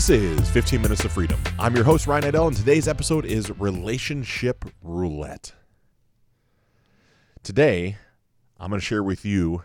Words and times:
This 0.00 0.08
is 0.08 0.48
15 0.48 0.80
Minutes 0.80 1.04
of 1.04 1.12
Freedom. 1.12 1.38
I'm 1.58 1.74
your 1.74 1.84
host, 1.84 2.06
Ryan 2.06 2.24
Niddel, 2.24 2.46
and 2.46 2.56
today's 2.56 2.88
episode 2.88 3.26
is 3.26 3.50
Relationship 3.60 4.64
Roulette. 4.80 5.52
Today, 7.42 7.98
I'm 8.58 8.70
going 8.70 8.80
to 8.80 8.84
share 8.84 9.02
with 9.02 9.26
you 9.26 9.64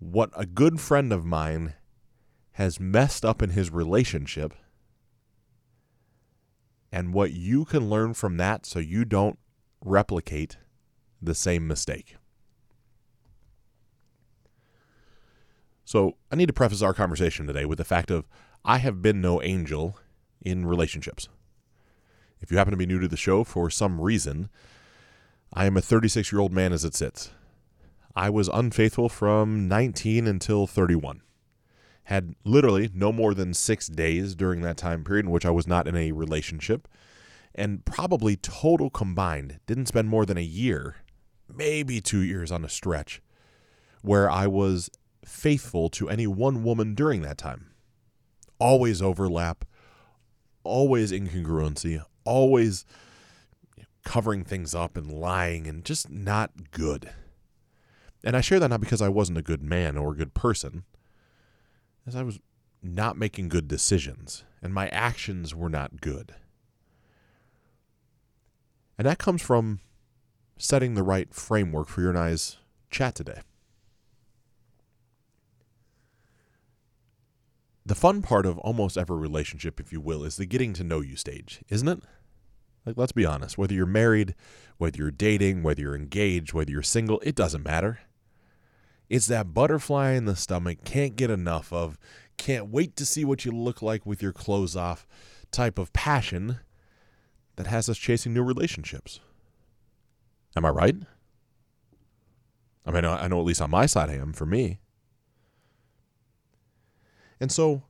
what 0.00 0.30
a 0.34 0.44
good 0.44 0.80
friend 0.80 1.12
of 1.12 1.24
mine 1.24 1.74
has 2.54 2.80
messed 2.80 3.24
up 3.24 3.42
in 3.42 3.50
his 3.50 3.70
relationship 3.70 4.54
and 6.90 7.14
what 7.14 7.30
you 7.30 7.64
can 7.64 7.88
learn 7.88 8.12
from 8.12 8.38
that 8.38 8.66
so 8.66 8.80
you 8.80 9.04
don't 9.04 9.38
replicate 9.84 10.56
the 11.22 11.36
same 11.36 11.68
mistake. 11.68 12.16
So, 15.84 16.16
I 16.32 16.34
need 16.34 16.46
to 16.46 16.52
preface 16.52 16.82
our 16.82 16.92
conversation 16.92 17.46
today 17.46 17.66
with 17.66 17.78
the 17.78 17.84
fact 17.84 18.10
of 18.10 18.26
I 18.66 18.78
have 18.78 19.02
been 19.02 19.20
no 19.20 19.42
angel 19.42 19.98
in 20.40 20.64
relationships. 20.64 21.28
If 22.40 22.50
you 22.50 22.56
happen 22.56 22.70
to 22.70 22.78
be 22.78 22.86
new 22.86 22.98
to 22.98 23.08
the 23.08 23.16
show 23.16 23.44
for 23.44 23.68
some 23.68 24.00
reason, 24.00 24.48
I 25.52 25.66
am 25.66 25.76
a 25.76 25.82
36 25.82 26.32
year 26.32 26.40
old 26.40 26.52
man 26.52 26.72
as 26.72 26.84
it 26.84 26.94
sits. 26.94 27.30
I 28.16 28.30
was 28.30 28.48
unfaithful 28.48 29.10
from 29.10 29.68
19 29.68 30.26
until 30.26 30.66
31. 30.66 31.20
Had 32.04 32.36
literally 32.44 32.90
no 32.94 33.12
more 33.12 33.34
than 33.34 33.52
six 33.52 33.86
days 33.86 34.34
during 34.34 34.62
that 34.62 34.78
time 34.78 35.04
period 35.04 35.26
in 35.26 35.32
which 35.32 35.44
I 35.44 35.50
was 35.50 35.66
not 35.66 35.86
in 35.86 35.96
a 35.96 36.12
relationship. 36.12 36.88
And 37.54 37.84
probably 37.84 38.36
total 38.36 38.88
combined, 38.88 39.60
didn't 39.66 39.86
spend 39.86 40.08
more 40.08 40.24
than 40.24 40.38
a 40.38 40.42
year, 40.42 40.96
maybe 41.54 42.00
two 42.00 42.20
years 42.20 42.50
on 42.50 42.64
a 42.64 42.68
stretch, 42.68 43.20
where 44.00 44.30
I 44.30 44.46
was 44.46 44.90
faithful 45.24 45.88
to 45.90 46.08
any 46.08 46.26
one 46.26 46.64
woman 46.64 46.94
during 46.94 47.20
that 47.22 47.38
time. 47.38 47.73
Always 48.58 49.02
overlap, 49.02 49.64
always 50.62 51.12
incongruency, 51.12 52.02
always 52.24 52.84
covering 54.04 54.44
things 54.44 54.74
up 54.74 54.96
and 54.96 55.10
lying 55.10 55.66
and 55.66 55.84
just 55.84 56.10
not 56.10 56.70
good. 56.70 57.10
And 58.22 58.36
I 58.36 58.40
share 58.40 58.60
that 58.60 58.68
not 58.68 58.80
because 58.80 59.02
I 59.02 59.08
wasn't 59.08 59.38
a 59.38 59.42
good 59.42 59.62
man 59.62 59.96
or 59.96 60.12
a 60.12 60.16
good 60.16 60.34
person, 60.34 60.84
as 62.06 62.14
I 62.14 62.22
was 62.22 62.38
not 62.82 63.16
making 63.16 63.48
good 63.48 63.66
decisions 63.66 64.44
and 64.62 64.72
my 64.72 64.88
actions 64.88 65.54
were 65.54 65.68
not 65.68 66.00
good. 66.00 66.34
And 68.96 69.06
that 69.06 69.18
comes 69.18 69.42
from 69.42 69.80
setting 70.56 70.94
the 70.94 71.02
right 71.02 71.32
framework 71.34 71.88
for 71.88 72.00
your 72.00 72.10
and 72.10 72.18
I's 72.18 72.56
chat 72.90 73.14
today. 73.14 73.40
The 77.86 77.94
fun 77.94 78.22
part 78.22 78.46
of 78.46 78.56
almost 78.58 78.96
every 78.96 79.18
relationship, 79.18 79.78
if 79.78 79.92
you 79.92 80.00
will, 80.00 80.24
is 80.24 80.36
the 80.36 80.46
getting 80.46 80.72
to 80.74 80.84
know 80.84 81.00
you 81.00 81.16
stage, 81.16 81.62
isn't 81.68 81.88
it? 81.88 82.00
Like, 82.86 82.96
let's 82.96 83.12
be 83.12 83.26
honest. 83.26 83.58
Whether 83.58 83.74
you're 83.74 83.86
married, 83.86 84.34
whether 84.78 84.96
you're 84.96 85.10
dating, 85.10 85.62
whether 85.62 85.82
you're 85.82 85.96
engaged, 85.96 86.52
whether 86.52 86.70
you're 86.70 86.82
single, 86.82 87.20
it 87.20 87.34
doesn't 87.34 87.64
matter. 87.64 88.00
It's 89.10 89.26
that 89.26 89.52
butterfly 89.52 90.12
in 90.12 90.24
the 90.24 90.36
stomach, 90.36 90.78
can't 90.84 91.16
get 91.16 91.30
enough 91.30 91.72
of, 91.72 91.98
can't 92.38 92.68
wait 92.68 92.96
to 92.96 93.06
see 93.06 93.24
what 93.24 93.44
you 93.44 93.52
look 93.52 93.82
like 93.82 94.06
with 94.06 94.22
your 94.22 94.32
clothes 94.32 94.76
off 94.76 95.06
type 95.50 95.78
of 95.78 95.92
passion 95.92 96.60
that 97.56 97.66
has 97.66 97.88
us 97.88 97.98
chasing 97.98 98.32
new 98.32 98.42
relationships. 98.42 99.20
Am 100.56 100.64
I 100.64 100.70
right? 100.70 100.96
I 102.86 102.90
mean, 102.90 103.04
I 103.04 103.28
know 103.28 103.40
at 103.40 103.46
least 103.46 103.62
on 103.62 103.70
my 103.70 103.86
side 103.86 104.10
I 104.10 104.14
am 104.14 104.32
for 104.32 104.46
me. 104.46 104.78
And 107.44 107.52
so 107.52 107.82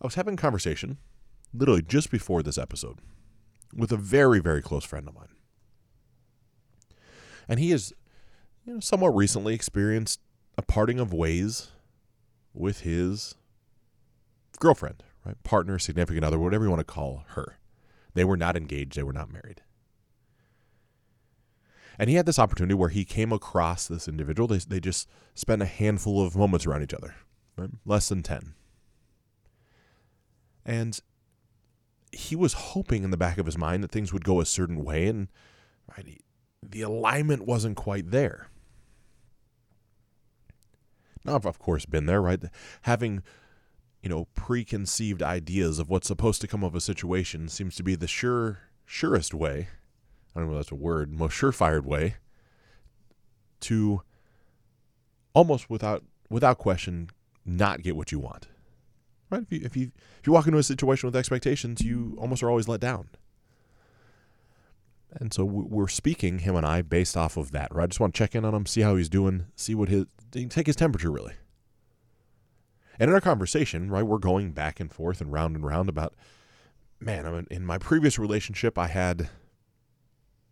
I 0.00 0.06
was 0.06 0.14
having 0.14 0.32
a 0.32 0.38
conversation 0.38 0.96
literally 1.52 1.82
just 1.82 2.10
before 2.10 2.42
this 2.42 2.56
episode 2.56 2.98
with 3.76 3.92
a 3.92 3.98
very, 3.98 4.40
very 4.40 4.62
close 4.62 4.84
friend 4.84 5.06
of 5.06 5.14
mine. 5.14 5.28
And 7.46 7.60
he 7.60 7.72
has, 7.72 7.92
you 8.64 8.72
know, 8.72 8.80
somewhat 8.80 9.14
recently 9.14 9.52
experienced 9.52 10.18
a 10.56 10.62
parting 10.62 10.98
of 10.98 11.12
ways 11.12 11.72
with 12.54 12.80
his 12.80 13.34
girlfriend, 14.60 15.02
right? 15.26 15.36
Partner, 15.44 15.78
significant 15.78 16.24
other, 16.24 16.38
whatever 16.38 16.64
you 16.64 16.70
want 16.70 16.80
to 16.80 16.84
call 16.84 17.26
her. 17.32 17.58
They 18.14 18.24
were 18.24 18.38
not 18.38 18.56
engaged, 18.56 18.96
they 18.96 19.02
were 19.02 19.12
not 19.12 19.30
married. 19.30 19.60
And 21.98 22.08
he 22.08 22.16
had 22.16 22.24
this 22.24 22.38
opportunity 22.38 22.72
where 22.72 22.88
he 22.88 23.04
came 23.04 23.30
across 23.30 23.86
this 23.86 24.08
individual. 24.08 24.46
They, 24.48 24.56
they 24.56 24.80
just 24.80 25.06
spent 25.34 25.60
a 25.60 25.66
handful 25.66 26.26
of 26.26 26.34
moments 26.34 26.64
around 26.64 26.82
each 26.82 26.94
other 26.94 27.14
right? 27.56 27.70
less 27.84 28.08
than 28.08 28.22
10. 28.22 28.54
And 30.64 30.98
he 32.12 32.36
was 32.36 32.52
hoping 32.52 33.04
in 33.04 33.10
the 33.10 33.16
back 33.16 33.38
of 33.38 33.46
his 33.46 33.58
mind 33.58 33.82
that 33.82 33.90
things 33.90 34.12
would 34.12 34.24
go 34.24 34.40
a 34.40 34.46
certain 34.46 34.84
way, 34.84 35.06
and 35.06 35.28
right, 35.96 36.06
he, 36.06 36.20
the 36.62 36.82
alignment 36.82 37.46
wasn't 37.46 37.76
quite 37.76 38.10
there. 38.10 38.48
Now, 41.24 41.36
I've 41.36 41.46
of 41.46 41.58
course 41.58 41.86
been 41.86 42.06
there, 42.06 42.22
right? 42.22 42.42
Having, 42.82 43.22
you 44.02 44.08
know, 44.08 44.26
preconceived 44.34 45.22
ideas 45.22 45.78
of 45.78 45.88
what's 45.90 46.08
supposed 46.08 46.40
to 46.42 46.48
come 46.48 46.62
of 46.62 46.74
a 46.74 46.80
situation 46.80 47.48
seems 47.48 47.76
to 47.76 47.82
be 47.82 47.94
the 47.94 48.06
sure, 48.06 48.60
surest 48.84 49.34
way. 49.34 49.68
I 50.34 50.40
don't 50.40 50.48
know 50.48 50.58
if 50.58 50.66
that's 50.66 50.72
a 50.72 50.76
word, 50.76 51.12
most 51.12 51.34
surefire 51.34 51.82
way 51.82 52.16
to 53.60 54.02
almost 55.32 55.70
without 55.70 56.04
without 56.28 56.58
question 56.58 57.08
not 57.44 57.82
get 57.82 57.96
what 57.96 58.12
you 58.12 58.18
want. 58.18 58.48
Right? 59.30 59.42
If 59.42 59.52
you 59.52 59.60
if 59.64 59.76
you 59.76 59.92
if 60.20 60.26
you 60.26 60.32
walk 60.32 60.46
into 60.46 60.58
a 60.58 60.62
situation 60.62 61.06
with 61.06 61.16
expectations, 61.16 61.80
you 61.82 62.16
almost 62.20 62.42
are 62.42 62.50
always 62.50 62.68
let 62.68 62.80
down. 62.80 63.08
And 65.16 65.32
so 65.32 65.44
we're 65.44 65.88
speaking 65.88 66.40
him 66.40 66.56
and 66.56 66.66
I 66.66 66.82
based 66.82 67.16
off 67.16 67.36
of 67.36 67.52
that. 67.52 67.74
Right? 67.74 67.84
I 67.84 67.86
just 67.86 68.00
want 68.00 68.14
to 68.14 68.18
check 68.18 68.34
in 68.34 68.44
on 68.44 68.54
him, 68.54 68.66
see 68.66 68.80
how 68.80 68.96
he's 68.96 69.08
doing, 69.08 69.46
see 69.56 69.74
what 69.74 69.88
his 69.88 70.06
take 70.30 70.66
his 70.66 70.76
temperature 70.76 71.10
really. 71.10 71.34
And 72.98 73.08
in 73.08 73.14
our 73.14 73.20
conversation, 73.20 73.90
right, 73.90 74.04
we're 74.04 74.18
going 74.18 74.52
back 74.52 74.78
and 74.78 74.92
forth 74.92 75.20
and 75.20 75.32
round 75.32 75.56
and 75.56 75.64
round 75.64 75.88
about, 75.88 76.14
man, 77.00 77.26
I 77.26 77.30
mean, 77.30 77.46
in 77.50 77.66
my 77.66 77.76
previous 77.76 78.20
relationship, 78.20 78.78
I 78.78 78.86
had 78.86 79.30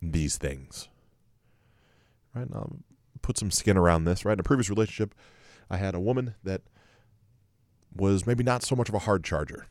these 0.00 0.38
things. 0.38 0.88
Right? 2.34 2.46
And 2.46 2.54
I'll 2.54 2.78
put 3.20 3.38
some 3.38 3.52
skin 3.52 3.76
around 3.76 4.04
this. 4.04 4.24
Right? 4.24 4.32
In 4.32 4.40
a 4.40 4.44
previous 4.44 4.70
relationship, 4.70 5.14
I 5.70 5.76
had 5.76 5.94
a 5.94 6.00
woman 6.00 6.34
that 6.42 6.62
was 7.94 8.26
maybe 8.26 8.44
not 8.44 8.62
so 8.62 8.74
much 8.74 8.88
of 8.88 8.94
a 8.94 9.00
hard 9.00 9.24
charger. 9.24 9.66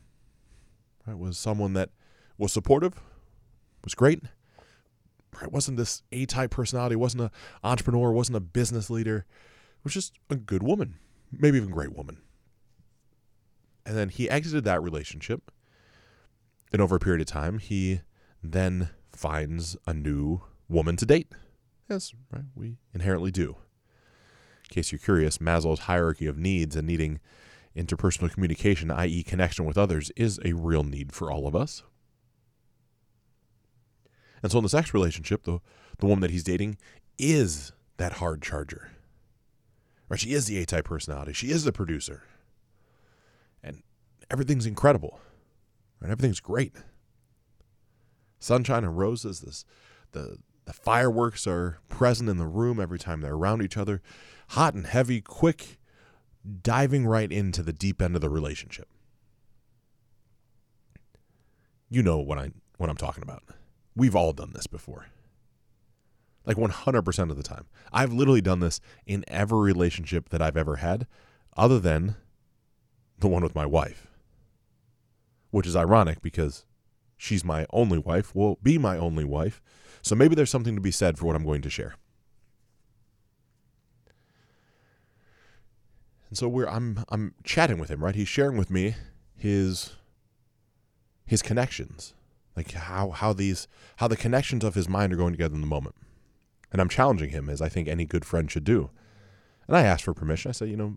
Right? 1.06 1.18
Was 1.18 1.38
someone 1.38 1.72
that 1.74 1.90
was 2.38 2.52
supportive, 2.52 3.00
was 3.84 3.94
great. 3.94 4.22
Right? 5.40 5.50
Wasn't 5.50 5.76
this 5.76 6.02
A-type 6.12 6.50
personality, 6.50 6.94
wasn't 6.94 7.24
an 7.24 7.30
entrepreneur, 7.64 8.12
wasn't 8.12 8.36
a 8.36 8.40
business 8.40 8.90
leader. 8.90 9.26
It 9.78 9.84
Was 9.84 9.94
just 9.94 10.12
a 10.30 10.36
good 10.36 10.62
woman, 10.62 10.94
maybe 11.32 11.56
even 11.56 11.70
great 11.70 11.96
woman. 11.96 12.18
And 13.84 13.96
then 13.96 14.10
he 14.10 14.30
exited 14.30 14.64
that 14.64 14.82
relationship. 14.82 15.50
And 16.72 16.80
over 16.80 16.96
a 16.96 17.00
period 17.00 17.20
of 17.20 17.26
time, 17.26 17.58
he 17.58 18.00
then 18.42 18.90
finds 19.10 19.76
a 19.86 19.92
new 19.92 20.42
woman 20.68 20.96
to 20.96 21.06
date. 21.06 21.32
Yes, 21.90 22.14
right. 22.30 22.44
We 22.54 22.76
inherently 22.94 23.30
do. 23.30 23.56
In 24.64 24.74
case 24.74 24.92
you're 24.92 25.00
curious, 25.00 25.38
Maslow's 25.38 25.80
hierarchy 25.80 26.26
of 26.26 26.38
needs 26.38 26.76
and 26.76 26.86
needing 26.86 27.20
interpersonal 27.76 28.32
communication, 28.32 28.90
i.e., 28.90 29.22
connection 29.22 29.64
with 29.64 29.78
others, 29.78 30.10
is 30.16 30.38
a 30.44 30.52
real 30.52 30.82
need 30.82 31.12
for 31.12 31.30
all 31.30 31.46
of 31.46 31.56
us. 31.56 31.82
And 34.42 34.50
so 34.50 34.58
in 34.58 34.64
this 34.64 34.74
next 34.74 34.92
relationship, 34.92 35.44
the, 35.44 35.60
the 35.98 36.06
woman 36.06 36.20
that 36.20 36.30
he's 36.30 36.44
dating 36.44 36.76
is 37.18 37.72
that 37.96 38.14
hard 38.14 38.42
charger. 38.42 38.90
Right? 40.08 40.20
She 40.20 40.34
is 40.34 40.46
the 40.46 40.58
A 40.58 40.66
type 40.66 40.84
personality. 40.84 41.32
She 41.32 41.50
is 41.50 41.64
the 41.64 41.72
producer. 41.72 42.24
And 43.62 43.82
everything's 44.30 44.66
incredible. 44.66 45.20
Right? 46.00 46.10
Everything's 46.10 46.40
great. 46.40 46.74
Sunshine 48.38 48.84
and 48.84 48.98
roses, 48.98 49.40
this 49.40 49.64
the 50.10 50.38
the 50.64 50.72
fireworks 50.72 51.46
are 51.46 51.78
present 51.88 52.28
in 52.28 52.36
the 52.36 52.46
room 52.46 52.78
every 52.78 52.98
time 52.98 53.20
they're 53.20 53.34
around 53.34 53.62
each 53.62 53.76
other. 53.76 54.00
Hot 54.50 54.74
and 54.74 54.86
heavy, 54.86 55.20
quick 55.20 55.78
diving 56.62 57.06
right 57.06 57.30
into 57.30 57.62
the 57.62 57.72
deep 57.72 58.02
end 58.02 58.14
of 58.14 58.20
the 58.20 58.30
relationship. 58.30 58.88
You 61.88 62.02
know 62.02 62.18
what 62.18 62.38
I 62.38 62.50
what 62.78 62.90
I'm 62.90 62.96
talking 62.96 63.22
about. 63.22 63.42
We've 63.94 64.16
all 64.16 64.32
done 64.32 64.52
this 64.54 64.66
before. 64.66 65.06
Like 66.44 66.56
100% 66.56 67.30
of 67.30 67.36
the 67.36 67.42
time. 67.42 67.66
I've 67.92 68.12
literally 68.12 68.40
done 68.40 68.60
this 68.60 68.80
in 69.06 69.24
every 69.28 69.60
relationship 69.60 70.30
that 70.30 70.42
I've 70.42 70.56
ever 70.56 70.76
had 70.76 71.06
other 71.56 71.78
than 71.78 72.16
the 73.18 73.28
one 73.28 73.44
with 73.44 73.54
my 73.54 73.66
wife. 73.66 74.08
Which 75.50 75.66
is 75.66 75.76
ironic 75.76 76.20
because 76.22 76.66
she's 77.16 77.44
my 77.44 77.66
only 77.70 77.98
wife, 77.98 78.34
will 78.34 78.58
be 78.62 78.78
my 78.78 78.96
only 78.98 79.24
wife. 79.24 79.62
So 80.00 80.16
maybe 80.16 80.34
there's 80.34 80.50
something 80.50 80.74
to 80.74 80.80
be 80.80 80.90
said 80.90 81.18
for 81.18 81.26
what 81.26 81.36
I'm 81.36 81.44
going 81.44 81.62
to 81.62 81.70
share. 81.70 81.94
And 86.32 86.38
so 86.38 86.48
we're 86.48 86.66
I'm 86.66 87.04
I'm 87.10 87.34
chatting 87.44 87.76
with 87.76 87.90
him, 87.90 88.02
right? 88.02 88.14
He's 88.14 88.26
sharing 88.26 88.56
with 88.56 88.70
me 88.70 88.94
his 89.36 89.96
his 91.26 91.42
connections, 91.42 92.14
like 92.56 92.72
how 92.72 93.10
how 93.10 93.34
these 93.34 93.68
how 93.96 94.08
the 94.08 94.16
connections 94.16 94.64
of 94.64 94.74
his 94.74 94.88
mind 94.88 95.12
are 95.12 95.16
going 95.16 95.34
together 95.34 95.54
in 95.54 95.60
the 95.60 95.66
moment. 95.66 95.94
And 96.72 96.80
I'm 96.80 96.88
challenging 96.88 97.32
him 97.32 97.50
as 97.50 97.60
I 97.60 97.68
think 97.68 97.86
any 97.86 98.06
good 98.06 98.24
friend 98.24 98.50
should 98.50 98.64
do. 98.64 98.88
And 99.68 99.76
I 99.76 99.82
asked 99.82 100.04
for 100.04 100.14
permission. 100.14 100.48
I 100.48 100.52
said, 100.52 100.70
you 100.70 100.76
know, 100.78 100.96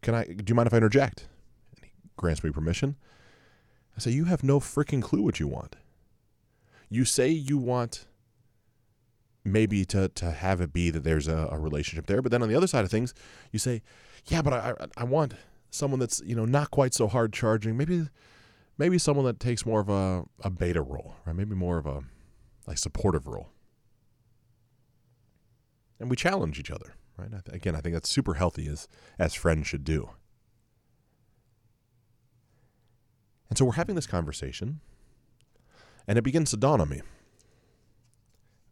can 0.00 0.14
I? 0.14 0.26
Do 0.26 0.44
you 0.46 0.54
mind 0.54 0.68
if 0.68 0.74
I 0.74 0.76
interject? 0.76 1.26
And 1.74 1.86
he 1.86 1.90
grants 2.16 2.44
me 2.44 2.52
permission. 2.52 2.94
I 3.96 3.98
say, 3.98 4.12
you 4.12 4.26
have 4.26 4.44
no 4.44 4.60
freaking 4.60 5.02
clue 5.02 5.22
what 5.22 5.40
you 5.40 5.48
want. 5.48 5.74
You 6.88 7.04
say 7.04 7.30
you 7.30 7.58
want 7.58 8.06
maybe 9.44 9.84
to 9.86 10.08
to 10.08 10.30
have 10.30 10.60
it 10.60 10.72
be 10.72 10.90
that 10.90 11.04
there's 11.04 11.28
a, 11.28 11.48
a, 11.52 11.58
relationship 11.58 12.06
there, 12.06 12.22
but 12.22 12.32
then 12.32 12.42
on 12.42 12.48
the 12.48 12.56
other 12.56 12.66
side 12.66 12.84
of 12.84 12.90
things, 12.90 13.14
you 13.52 13.58
say, 13.58 13.82
yeah, 14.26 14.42
but 14.42 14.52
I 14.52 14.74
I 14.96 15.04
want 15.04 15.34
someone 15.70 16.00
that's 16.00 16.22
you 16.24 16.34
know 16.34 16.44
not 16.44 16.70
quite 16.70 16.94
so 16.94 17.06
hard 17.06 17.32
charging. 17.32 17.76
Maybe 17.76 18.08
maybe 18.78 18.98
someone 18.98 19.24
that 19.26 19.40
takes 19.40 19.66
more 19.66 19.80
of 19.80 19.88
a, 19.88 20.24
a 20.42 20.50
beta 20.50 20.82
role, 20.82 21.16
right? 21.26 21.36
Maybe 21.36 21.54
more 21.54 21.78
of 21.78 21.86
a 21.86 22.02
like 22.66 22.78
supportive 22.78 23.26
role. 23.26 23.48
And 26.00 26.10
we 26.10 26.16
challenge 26.16 26.58
each 26.58 26.70
other, 26.70 26.94
right? 27.16 27.30
Again, 27.48 27.76
I 27.76 27.80
think 27.80 27.94
that's 27.94 28.10
super 28.10 28.34
healthy 28.34 28.66
as 28.68 28.88
as 29.18 29.34
friends 29.34 29.66
should 29.66 29.84
do. 29.84 30.10
And 33.48 33.58
so 33.58 33.66
we're 33.66 33.72
having 33.72 33.94
this 33.94 34.06
conversation, 34.06 34.80
and 36.08 36.18
it 36.18 36.22
begins 36.22 36.50
to 36.50 36.56
dawn 36.56 36.80
on 36.80 36.88
me. 36.88 37.02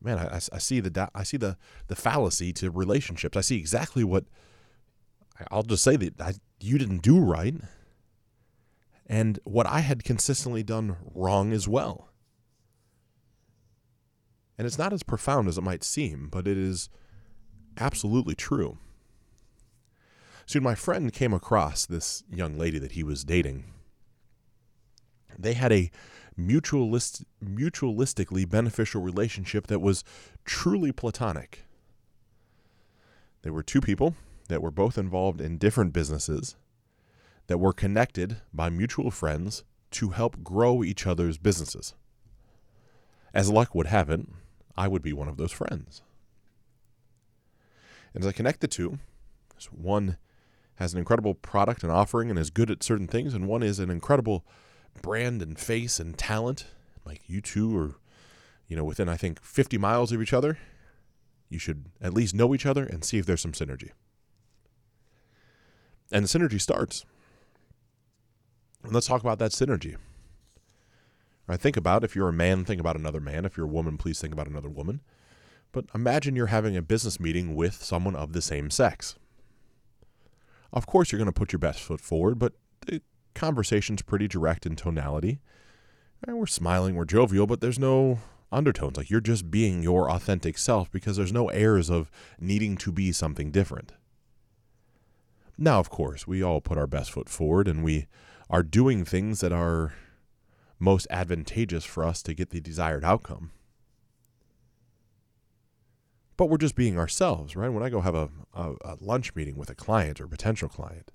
Man, 0.02 0.18
I, 0.18 0.36
I 0.36 0.58
see 0.58 0.80
the 0.80 1.10
I 1.14 1.22
see 1.22 1.36
the 1.36 1.56
the 1.88 1.96
fallacy 1.96 2.52
to 2.54 2.70
relationships. 2.70 3.36
I 3.36 3.40
see 3.40 3.56
exactly 3.56 4.04
what 4.04 4.24
I'll 5.50 5.62
just 5.62 5.84
say 5.84 5.96
that 5.96 6.20
I, 6.20 6.34
you 6.60 6.78
didn't 6.78 7.02
do 7.02 7.18
right, 7.18 7.54
and 9.06 9.38
what 9.44 9.66
I 9.66 9.80
had 9.80 10.04
consistently 10.04 10.62
done 10.62 10.96
wrong 11.14 11.52
as 11.52 11.68
well. 11.68 12.08
And 14.58 14.66
it's 14.66 14.78
not 14.78 14.92
as 14.92 15.02
profound 15.02 15.48
as 15.48 15.58
it 15.58 15.62
might 15.62 15.82
seem, 15.82 16.28
but 16.30 16.46
it 16.46 16.58
is 16.58 16.88
absolutely 17.78 18.34
true. 18.34 18.78
Soon, 20.46 20.62
my 20.62 20.74
friend 20.74 21.12
came 21.12 21.32
across 21.32 21.86
this 21.86 22.22
young 22.30 22.58
lady 22.58 22.78
that 22.78 22.92
he 22.92 23.02
was 23.02 23.24
dating 23.24 23.64
they 25.38 25.54
had 25.54 25.72
a 25.72 25.90
mutualist, 26.38 27.24
mutualistically 27.44 28.48
beneficial 28.48 29.02
relationship 29.02 29.66
that 29.66 29.80
was 29.80 30.04
truly 30.44 30.92
platonic. 30.92 31.64
They 33.42 33.50
were 33.50 33.62
two 33.62 33.80
people 33.80 34.14
that 34.48 34.62
were 34.62 34.70
both 34.70 34.98
involved 34.98 35.40
in 35.40 35.58
different 35.58 35.92
businesses 35.92 36.56
that 37.46 37.58
were 37.58 37.72
connected 37.72 38.36
by 38.52 38.70
mutual 38.70 39.10
friends 39.10 39.64
to 39.92 40.10
help 40.10 40.42
grow 40.42 40.82
each 40.82 41.06
other's 41.06 41.38
businesses. 41.38 41.94
As 43.34 43.50
luck 43.50 43.74
would 43.74 43.86
have 43.86 44.10
it, 44.10 44.26
I 44.76 44.88
would 44.88 45.02
be 45.02 45.12
one 45.12 45.28
of 45.28 45.36
those 45.36 45.52
friends. 45.52 46.02
And 48.14 48.22
as 48.24 48.28
I 48.28 48.32
connect 48.32 48.60
the 48.60 48.68
two, 48.68 48.98
one 49.70 50.16
has 50.76 50.92
an 50.92 50.98
incredible 50.98 51.34
product 51.34 51.82
and 51.82 51.92
offering 51.92 52.30
and 52.30 52.38
is 52.38 52.50
good 52.50 52.70
at 52.70 52.82
certain 52.82 53.06
things, 53.06 53.34
and 53.34 53.48
one 53.48 53.62
is 53.62 53.78
an 53.78 53.90
incredible 53.90 54.44
brand 55.00 55.42
and 55.42 55.58
face 55.58 55.98
and 55.98 56.16
talent, 56.16 56.66
like 57.04 57.22
you 57.26 57.40
two 57.40 57.76
are, 57.78 57.94
you 58.68 58.76
know, 58.76 58.84
within 58.84 59.08
I 59.08 59.16
think 59.16 59.42
50 59.42 59.78
miles 59.78 60.12
of 60.12 60.20
each 60.20 60.32
other, 60.32 60.58
you 61.48 61.58
should 61.58 61.86
at 62.00 62.14
least 62.14 62.34
know 62.34 62.54
each 62.54 62.66
other 62.66 62.84
and 62.84 63.04
see 63.04 63.18
if 63.18 63.26
there's 63.26 63.40
some 63.40 63.52
synergy. 63.52 63.90
And 66.10 66.24
the 66.24 66.38
synergy 66.38 66.60
starts. 66.60 67.04
And 68.82 68.92
let's 68.92 69.06
talk 69.06 69.20
about 69.20 69.38
that 69.38 69.52
synergy. 69.52 69.96
Right, 71.46 71.60
think 71.60 71.76
about 71.76 72.04
if 72.04 72.14
you're 72.14 72.28
a 72.28 72.32
man, 72.32 72.64
think 72.64 72.80
about 72.80 72.96
another 72.96 73.20
man. 73.20 73.44
If 73.44 73.56
you're 73.56 73.66
a 73.66 73.70
woman, 73.70 73.98
please 73.98 74.20
think 74.20 74.32
about 74.32 74.46
another 74.46 74.68
woman. 74.68 75.00
But 75.72 75.86
imagine 75.94 76.36
you're 76.36 76.46
having 76.46 76.76
a 76.76 76.82
business 76.82 77.18
meeting 77.18 77.54
with 77.54 77.82
someone 77.82 78.14
of 78.14 78.32
the 78.32 78.42
same 78.42 78.70
sex. 78.70 79.16
Of 80.72 80.86
course, 80.86 81.10
you're 81.10 81.18
going 81.18 81.26
to 81.26 81.32
put 81.32 81.52
your 81.52 81.58
best 81.58 81.80
foot 81.80 82.00
forward, 82.00 82.38
but 82.38 82.54
conversation's 83.34 84.02
pretty 84.02 84.28
direct 84.28 84.66
in 84.66 84.76
tonality. 84.76 85.40
And 86.26 86.38
we're 86.38 86.46
smiling, 86.46 86.94
we're 86.94 87.04
jovial, 87.04 87.46
but 87.46 87.60
there's 87.60 87.78
no 87.78 88.20
undertones. 88.52 88.96
Like 88.96 89.10
you're 89.10 89.20
just 89.20 89.50
being 89.50 89.82
your 89.82 90.10
authentic 90.10 90.58
self 90.58 90.90
because 90.90 91.16
there's 91.16 91.32
no 91.32 91.48
airs 91.48 91.90
of 91.90 92.10
needing 92.38 92.76
to 92.78 92.92
be 92.92 93.10
something 93.12 93.50
different. 93.50 93.92
Now, 95.58 95.78
of 95.78 95.90
course, 95.90 96.26
we 96.26 96.42
all 96.42 96.60
put 96.60 96.78
our 96.78 96.86
best 96.86 97.10
foot 97.10 97.28
forward 97.28 97.68
and 97.68 97.82
we 97.82 98.06
are 98.48 98.62
doing 98.62 99.04
things 99.04 99.40
that 99.40 99.52
are 99.52 99.94
most 100.78 101.06
advantageous 101.10 101.84
for 101.84 102.04
us 102.04 102.22
to 102.22 102.34
get 102.34 102.50
the 102.50 102.60
desired 102.60 103.04
outcome. 103.04 103.50
But 106.36 106.46
we're 106.46 106.58
just 106.58 106.74
being 106.74 106.98
ourselves, 106.98 107.54
right? 107.54 107.68
When 107.68 107.82
I 107.82 107.88
go 107.88 108.00
have 108.00 108.14
a, 108.14 108.30
a, 108.54 108.72
a 108.84 108.96
lunch 109.00 109.34
meeting 109.34 109.56
with 109.56 109.70
a 109.70 109.74
client 109.74 110.20
or 110.20 110.26
potential 110.26 110.68
client, 110.68 111.12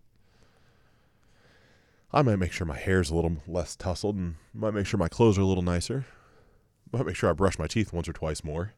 I 2.11 2.21
might 2.21 2.37
make 2.37 2.51
sure 2.51 2.65
my 2.65 2.77
hair's 2.77 3.09
a 3.09 3.15
little 3.15 3.37
less 3.47 3.75
tousled 3.75 4.15
and 4.15 4.35
might 4.53 4.73
make 4.73 4.85
sure 4.85 4.97
my 4.97 5.09
clothes 5.09 5.37
are 5.37 5.41
a 5.41 5.45
little 5.45 5.63
nicer. 5.63 6.05
Might 6.91 7.05
make 7.05 7.15
sure 7.15 7.29
I 7.29 7.33
brush 7.33 7.59
my 7.59 7.67
teeth 7.67 7.91
once 7.91 8.07
or 8.07 8.13
twice 8.13 8.43
more. 8.43 8.73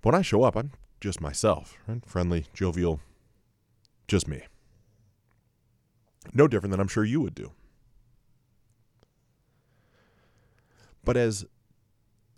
But 0.00 0.12
when 0.12 0.18
I 0.18 0.22
show 0.22 0.42
up, 0.42 0.56
I'm 0.56 0.72
just 1.00 1.20
myself, 1.20 1.78
right? 1.86 2.04
Friendly, 2.06 2.46
jovial, 2.54 3.00
just 4.08 4.26
me. 4.26 4.42
No 6.32 6.48
different 6.48 6.70
than 6.70 6.80
I'm 6.80 6.88
sure 6.88 7.04
you 7.04 7.20
would 7.20 7.34
do. 7.34 7.52
But 11.04 11.18
as 11.18 11.44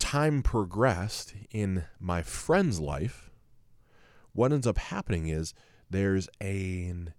time 0.00 0.42
progressed 0.42 1.34
in 1.50 1.84
my 2.00 2.22
friend's 2.22 2.80
life, 2.80 3.30
what 4.32 4.52
ends 4.52 4.66
up 4.66 4.78
happening 4.78 5.28
is 5.28 5.54
there's 5.88 6.28
an 6.40 7.14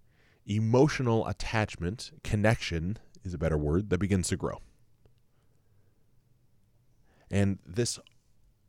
emotional 0.48 1.26
attachment, 1.26 2.10
connection 2.24 2.98
is 3.24 3.34
a 3.34 3.38
better 3.38 3.58
word, 3.58 3.90
that 3.90 3.98
begins 3.98 4.28
to 4.28 4.36
grow. 4.36 4.58
And 7.30 7.58
this 7.66 7.98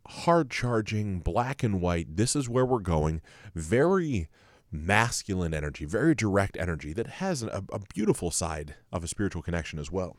hard 0.08 0.50
charging, 0.50 1.20
black 1.20 1.64
and 1.64 1.82
white, 1.82 2.18
this 2.18 2.36
is 2.36 2.50
where 2.50 2.66
we're 2.66 2.80
going, 2.80 3.22
very 3.56 4.28
masculine 4.72 5.54
energy, 5.54 5.86
very 5.86 6.14
direct 6.14 6.58
energy 6.58 6.94
that 6.94 7.08
has 7.08 7.44
a, 7.44 7.64
a 7.72 7.80
beautiful 7.94 8.32
side 8.32 8.76
of 8.92 9.04
a 9.04 9.08
spiritual 9.08 9.42
connection 9.42 9.80
as 9.80 9.92
well. 9.92 10.18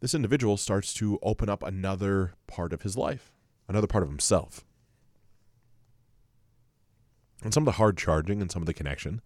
This 0.00 0.14
individual 0.14 0.56
starts 0.56 0.94
to 0.94 1.18
open 1.22 1.48
up 1.48 1.62
another 1.62 2.34
part 2.46 2.72
of 2.72 2.82
his 2.82 2.96
life, 2.96 3.32
another 3.68 3.88
part 3.88 4.04
of 4.04 4.08
himself. 4.08 4.64
And 7.42 7.54
some 7.54 7.62
of 7.62 7.66
the 7.66 7.72
hard 7.72 7.96
charging 7.96 8.40
and 8.40 8.50
some 8.50 8.62
of 8.62 8.66
the 8.66 8.74
connection 8.74 9.20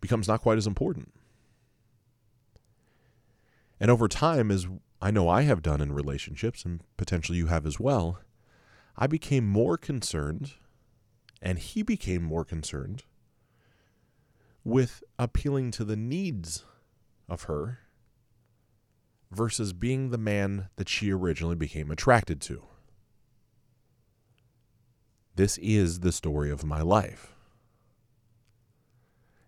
becomes 0.00 0.28
not 0.28 0.42
quite 0.42 0.58
as 0.58 0.66
important. 0.66 1.12
And 3.80 3.90
over 3.90 4.06
time, 4.06 4.50
as 4.50 4.66
I 5.00 5.10
know 5.10 5.28
I 5.28 5.42
have 5.42 5.62
done 5.62 5.80
in 5.80 5.92
relationships, 5.92 6.64
and 6.64 6.82
potentially 6.96 7.38
you 7.38 7.46
have 7.46 7.66
as 7.66 7.80
well, 7.80 8.20
I 8.96 9.06
became 9.06 9.46
more 9.48 9.76
concerned, 9.76 10.52
and 11.40 11.58
he 11.58 11.82
became 11.82 12.22
more 12.22 12.44
concerned 12.44 13.02
with 14.62 15.02
appealing 15.18 15.70
to 15.72 15.84
the 15.84 15.96
needs 15.96 16.64
of 17.28 17.44
her 17.44 17.78
versus 19.32 19.72
being 19.72 20.10
the 20.10 20.18
man 20.18 20.68
that 20.76 20.88
she 20.88 21.10
originally 21.10 21.56
became 21.56 21.90
attracted 21.90 22.40
to. 22.42 22.62
This 25.34 25.58
is 25.58 26.00
the 26.00 26.12
story 26.12 26.50
of 26.50 26.64
my 26.64 26.82
life. 26.82 27.34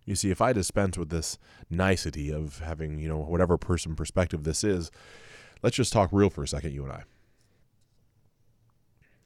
You 0.05 0.15
see, 0.15 0.29
if 0.29 0.41
I 0.41 0.53
dispense 0.53 0.97
with 0.97 1.09
this 1.09 1.37
nicety 1.69 2.31
of 2.31 2.59
having, 2.59 2.99
you 2.99 3.07
know, 3.07 3.17
whatever 3.17 3.57
person 3.57 3.95
perspective 3.95 4.43
this 4.43 4.63
is, 4.63 4.91
let's 5.63 5.75
just 5.75 5.91
talk 5.91 6.09
real 6.11 6.29
for 6.29 6.43
a 6.43 6.47
second, 6.47 6.73
you 6.73 6.83
and 6.83 6.91
I. 6.91 7.03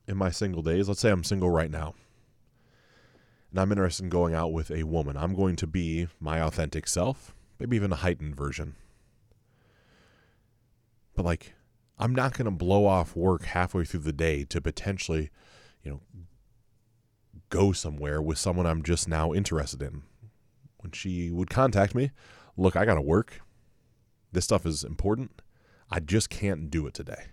In 0.08 0.18
my 0.18 0.32
single 0.32 0.62
days, 0.62 0.88
let's 0.88 1.02
say 1.02 1.12
I'm 1.12 1.24
single 1.24 1.50
right 1.50 1.70
now, 1.70 1.94
and 3.52 3.60
I'm 3.60 3.72
interested 3.72 4.04
in 4.04 4.10
going 4.10 4.34
out 4.34 4.54
with 4.54 4.72
a 4.72 4.84
woman. 4.84 5.18
I'm 5.18 5.36
going 5.36 5.56
to 5.58 5.68
be 5.68 6.08
my 6.20 6.42
authentic 6.42 6.88
self, 6.88 7.36
maybe 7.60 7.76
even 7.76 7.92
a 7.92 7.98
heightened 7.98 8.36
version. 8.36 8.76
But 11.14 11.26
like, 11.26 11.54
I'm 11.98 12.16
not 12.16 12.34
going 12.34 12.46
to 12.46 12.52
blow 12.52 12.86
off 12.86 13.16
work 13.16 13.44
halfway 13.44 13.84
through 13.84 14.02
the 14.02 14.14
day 14.14 14.46
to 14.46 14.62
potentially, 14.62 15.30
you 15.84 15.92
know, 15.92 16.02
go 17.50 17.72
somewhere 17.72 18.22
with 18.22 18.38
someone 18.38 18.66
I'm 18.66 18.84
just 18.84 19.08
now 19.08 19.34
interested 19.34 19.82
in. 19.82 20.04
When 20.78 20.92
she 20.92 21.30
would 21.30 21.50
contact 21.50 21.94
me, 21.94 22.12
look, 22.56 22.76
I 22.76 22.86
got 22.86 22.96
to 22.96 23.02
work. 23.02 23.42
This 24.32 24.46
stuff 24.46 24.66
is 24.66 24.84
important. 24.84 25.42
I 25.92 26.00
just 26.00 26.30
can't 26.30 26.70
do 26.70 26.88
it 26.88 26.94
today. 26.94 27.26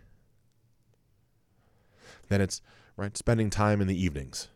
Then 2.28 2.40
it's 2.40 2.60
right 2.96 3.16
spending 3.16 3.50
time 3.50 3.80
in 3.80 3.86
the 3.86 4.02
evenings, 4.02 4.48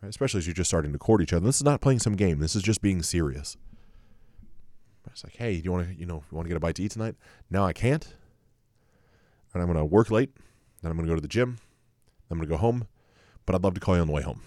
right? 0.00 0.08
especially 0.08 0.38
as 0.38 0.46
you're 0.46 0.54
just 0.54 0.70
starting 0.70 0.92
to 0.92 0.98
court 0.98 1.20
each 1.20 1.32
other. 1.32 1.44
This 1.44 1.56
is 1.56 1.64
not 1.64 1.80
playing 1.80 1.98
some 1.98 2.16
game. 2.16 2.38
This 2.38 2.56
is 2.56 2.62
just 2.62 2.80
being 2.80 3.02
serious. 3.02 3.56
It's 5.10 5.24
like, 5.24 5.36
hey, 5.36 5.56
do 5.56 5.64
you 5.64 5.72
want 5.72 5.88
to, 5.88 5.94
you 5.94 6.06
know, 6.06 6.22
want 6.30 6.44
to 6.44 6.48
get 6.48 6.56
a 6.56 6.60
bite 6.60 6.76
to 6.76 6.82
eat 6.82 6.92
tonight? 6.92 7.16
No, 7.50 7.64
I 7.64 7.72
can't. 7.72 8.06
And 9.52 9.62
I'm 9.62 9.66
going 9.66 9.78
to 9.78 9.84
work 9.84 10.10
late. 10.10 10.30
Then 10.82 10.90
I'm 10.90 10.96
going 10.96 11.06
to 11.06 11.10
go 11.10 11.16
to 11.16 11.20
the 11.20 11.28
gym. 11.28 11.58
Then 12.28 12.36
I'm 12.36 12.38
going 12.38 12.48
to 12.48 12.54
go 12.54 12.58
home. 12.58 12.86
But 13.44 13.54
I'd 13.54 13.64
love 13.64 13.74
to 13.74 13.80
call 13.80 13.96
you 13.96 14.00
on 14.00 14.06
the 14.06 14.12
way 14.12 14.22
home. 14.22 14.42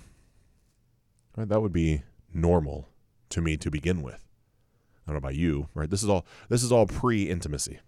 Right? 1.36 1.48
That 1.48 1.62
would 1.62 1.74
be 1.74 2.04
normal 2.34 2.90
to 3.30 3.42
me 3.42 3.58
to 3.58 3.72
begin 3.72 4.02
with. 4.02 4.28
I 5.06 5.12
don't 5.12 5.16
know 5.16 5.28
about 5.28 5.36
you, 5.36 5.70
right? 5.74 5.90
This 5.90 6.04
is 6.04 6.10
all 6.10 6.26
this 6.50 6.64
is 6.64 6.72
all 6.72 6.86
pre-intimacy. 6.86 7.80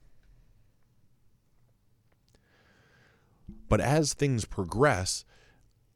But 3.70 3.82
as 3.82 4.14
things 4.14 4.46
progress, 4.46 5.26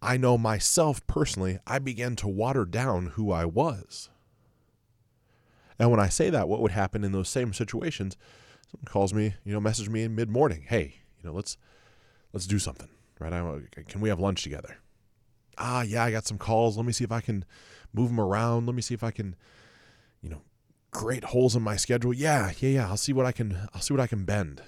I 0.01 0.17
know 0.17 0.37
myself 0.37 1.05
personally, 1.07 1.59
I 1.65 1.79
began 1.79 2.15
to 2.17 2.27
water 2.27 2.65
down 2.65 3.07
who 3.15 3.31
I 3.31 3.45
was. 3.45 4.09
And 5.79 5.91
when 5.91 5.99
I 5.99 6.09
say 6.09 6.29
that, 6.29 6.47
what 6.47 6.61
would 6.61 6.71
happen 6.71 7.03
in 7.03 7.11
those 7.11 7.29
same 7.29 7.53
situations? 7.53 8.17
Someone 8.71 8.85
calls 8.85 9.13
me, 9.13 9.35
you 9.43 9.53
know, 9.53 9.59
message 9.59 9.89
me 9.89 10.03
in 10.03 10.15
mid 10.15 10.29
morning. 10.29 10.65
Hey, 10.67 11.01
you 11.21 11.29
know, 11.29 11.35
let's 11.35 11.57
let's 12.33 12.47
do 12.47 12.59
something, 12.59 12.89
right? 13.19 13.33
I, 13.33 13.59
can 13.87 14.01
we 14.01 14.09
have 14.09 14.19
lunch 14.19 14.43
together? 14.43 14.77
Ah, 15.57 15.81
yeah, 15.81 16.03
I 16.03 16.11
got 16.11 16.25
some 16.25 16.37
calls. 16.37 16.77
Let 16.77 16.85
me 16.85 16.91
see 16.93 17.03
if 17.03 17.11
I 17.11 17.21
can 17.21 17.45
move 17.93 18.09
them 18.09 18.19
around. 18.19 18.65
Let 18.65 18.75
me 18.75 18.81
see 18.81 18.93
if 18.93 19.03
I 19.03 19.11
can, 19.11 19.35
you 20.21 20.29
know, 20.29 20.41
create 20.91 21.25
holes 21.25 21.55
in 21.55 21.63
my 21.63 21.75
schedule. 21.75 22.13
Yeah, 22.13 22.51
yeah, 22.59 22.69
yeah. 22.69 22.87
I'll 22.87 22.97
see 22.97 23.13
what 23.13 23.25
I 23.25 23.31
can. 23.31 23.67
I'll 23.73 23.81
see 23.81 23.93
what 23.93 24.01
I 24.01 24.07
can 24.07 24.25
bend 24.25 24.61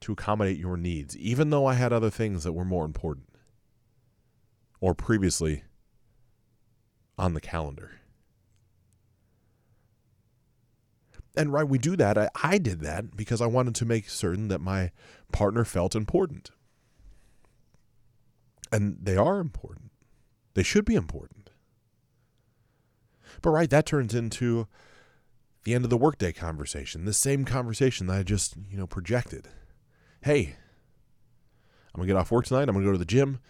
to 0.00 0.12
accommodate 0.12 0.58
your 0.58 0.76
needs, 0.76 1.16
even 1.16 1.50
though 1.50 1.66
I 1.66 1.74
had 1.74 1.92
other 1.92 2.10
things 2.10 2.44
that 2.44 2.52
were 2.52 2.64
more 2.64 2.84
important 2.84 3.28
or 4.80 4.94
previously 4.94 5.62
on 7.16 7.34
the 7.34 7.40
calendar. 7.40 8.00
And 11.36 11.52
right, 11.52 11.66
we 11.66 11.78
do 11.78 11.96
that. 11.96 12.18
I, 12.18 12.28
I 12.42 12.58
did 12.58 12.80
that 12.80 13.16
because 13.16 13.40
I 13.40 13.46
wanted 13.46 13.74
to 13.76 13.84
make 13.84 14.10
certain 14.10 14.48
that 14.48 14.60
my 14.60 14.90
partner 15.32 15.64
felt 15.64 15.94
important. 15.94 16.50
And 18.70 18.98
they 19.00 19.16
are 19.16 19.38
important. 19.38 19.91
They 20.54 20.62
should 20.62 20.84
be 20.84 20.94
important. 20.94 21.50
But 23.40 23.50
right, 23.50 23.70
that 23.70 23.86
turns 23.86 24.14
into 24.14 24.68
the 25.64 25.74
end 25.74 25.84
of 25.84 25.90
the 25.90 25.96
workday 25.96 26.32
conversation, 26.32 27.04
the 27.04 27.12
same 27.12 27.44
conversation 27.44 28.06
that 28.08 28.18
I 28.18 28.22
just, 28.22 28.54
you 28.70 28.76
know, 28.76 28.86
projected. 28.86 29.48
Hey, 30.22 30.56
I'm 31.94 31.98
gonna 31.98 32.06
get 32.06 32.16
off 32.16 32.30
work 32.30 32.46
tonight. 32.46 32.68
I'm 32.68 32.74
gonna 32.74 32.84
go 32.84 32.92
to 32.92 32.98
the 32.98 33.04
gym. 33.04 33.40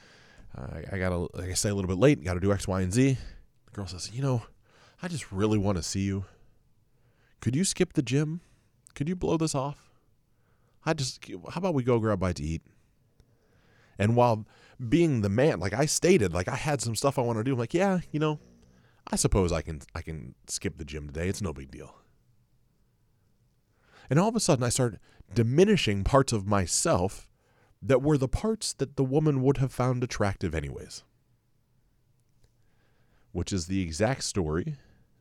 Uh, 0.57 0.83
I 0.91 0.99
gotta, 0.99 1.29
like 1.35 1.51
I 1.51 1.55
say, 1.55 1.71
a 1.71 1.75
little 1.75 1.89
bit 1.89 1.99
late. 1.99 2.23
Got 2.23 2.35
to 2.35 2.41
do 2.41 2.53
X, 2.53 2.69
Y, 2.69 2.81
and 2.81 2.93
Z. 2.93 3.17
The 3.67 3.71
girl 3.73 3.87
says, 3.87 4.11
you 4.13 4.23
know, 4.23 4.43
I 5.03 5.09
just 5.09 5.33
really 5.33 5.59
want 5.59 5.79
to 5.79 5.83
see 5.83 6.03
you. 6.03 6.27
Could 7.41 7.57
you 7.57 7.65
skip 7.65 7.95
the 7.95 8.03
gym? 8.03 8.41
Could 8.95 9.09
you 9.09 9.17
blow 9.17 9.37
this 9.37 9.55
off? 9.55 9.91
I 10.85 10.93
just, 10.93 11.25
how 11.27 11.59
about 11.59 11.75
we 11.75 11.83
go 11.83 11.99
grab 11.99 12.15
a 12.15 12.17
bite 12.19 12.37
to 12.37 12.43
eat? 12.43 12.63
And 13.99 14.17
while 14.17 14.47
being 14.89 15.21
the 15.21 15.29
man, 15.29 15.61
like 15.61 15.73
I 15.73 15.87
stated, 15.87 16.33
like 16.33 16.49
I 16.49 16.57
had 16.57 16.81
some 16.81 16.97
stuff 16.97 17.19
I 17.19 17.23
want 17.23 17.39
to 17.39 17.45
do. 17.45 17.53
I'm 17.53 17.59
like, 17.59 17.75
yeah, 17.75 18.01
you 18.11 18.19
know, 18.19 18.41
I 19.11 19.17
suppose 19.17 19.53
I 19.53 19.63
can, 19.63 19.83
I 19.95 20.03
can 20.03 20.35
skip 20.47 20.79
the 20.79 20.85
gym 20.85 21.07
today. 21.07 21.29
It's 21.29 21.43
no 21.43 21.53
big 21.53 21.71
deal. 21.71 21.95
And 24.11 24.19
all 24.19 24.29
of 24.29 24.37
a 24.37 24.41
sudden, 24.41 24.65
I 24.65 24.69
start 24.69 24.99
diminishing 25.35 26.05
parts 26.05 26.33
of 26.33 26.47
myself 26.47 27.29
that 27.81 28.03
were 28.03 28.19
the 28.19 28.29
parts 28.29 28.73
that 28.75 28.97
the 28.97 29.05
woman 29.05 29.43
would 29.43 29.57
have 29.57 29.73
found 29.73 30.05
attractive, 30.05 30.55
anyways. 30.55 31.03
Which 33.33 33.53
is 33.53 33.67
the 33.67 33.83
exact 33.83 34.25
story 34.25 34.77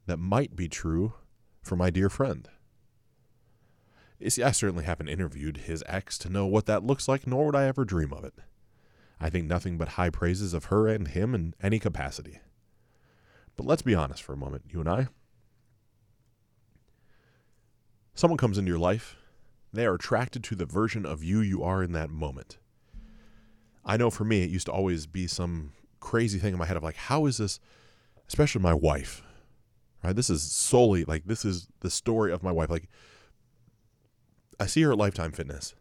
that 0.06 0.18
might 0.18 0.56
be 0.56 0.68
true 0.68 1.14
for 1.62 1.76
my 1.76 1.90
dear 1.90 2.10
friend. 2.10 2.50
You 4.20 4.30
see, 4.30 4.44
I 4.44 4.52
certainly 4.52 4.84
haven't 4.84 5.08
interviewed 5.08 5.58
his 5.58 5.84
ex 5.88 6.18
to 6.20 6.30
know 6.30 6.46
what 6.46 6.66
that 6.68 6.84
looks 6.84 7.08
like, 7.08 7.26
nor 7.26 7.48
would 7.48 7.56
I 7.56 7.66
ever 7.66 7.86
dream 7.86 8.14
of 8.14 8.24
it. 8.24 8.34
I 9.22 9.30
think 9.30 9.46
nothing 9.46 9.78
but 9.78 9.90
high 9.90 10.10
praises 10.10 10.54
of 10.56 10.66
her 10.66 10.88
and 10.88 11.08
him 11.08 11.36
in 11.36 11.54
any 11.62 11.78
capacity. 11.78 12.40
But 13.56 13.68
let's 13.68 13.84
be 13.84 13.94
honest 13.94 14.24
for 14.24 14.34
a 14.34 14.38
moment, 14.38 14.64
you 14.70 14.80
and 14.80 14.90
I. 14.90 15.08
Someone 18.16 18.38
comes 18.38 18.58
into 18.58 18.70
your 18.70 18.80
life, 18.80 19.16
they 19.72 19.86
are 19.86 19.94
attracted 19.94 20.44
to 20.46 20.56
the 20.56 20.66
version 20.66 21.06
of 21.06 21.24
you 21.24 21.40
you 21.40 21.64
are 21.64 21.84
in 21.84 21.92
that 21.94 22.10
moment. 22.10 22.58
I 23.86 23.96
know 23.96 24.10
for 24.10 24.26
me, 24.26 24.44
it 24.44 24.50
used 24.50 24.66
to 24.66 24.72
always 24.72 25.06
be 25.06 25.28
some 25.28 25.74
crazy 26.00 26.40
thing 26.40 26.54
in 26.54 26.60
my 26.60 26.66
head 26.66 26.78
of 26.78 26.84
like, 26.84 26.96
how 26.96 27.28
is 27.28 27.38
this, 27.38 27.60
especially 28.28 28.62
my 28.62 28.74
wife, 28.74 29.22
right? 30.04 30.16
This 30.16 30.30
is 30.30 30.42
solely 30.42 31.06
like, 31.06 31.26
this 31.26 31.46
is 31.46 31.68
the 31.82 31.92
story 31.92 32.34
of 32.34 32.44
my 32.44 32.52
wife. 32.52 32.70
Like, 32.70 32.90
I 34.60 34.66
see 34.66 34.82
her 34.82 34.92
at 34.92 34.98
Lifetime 34.98 35.32
Fitness. 35.32 35.76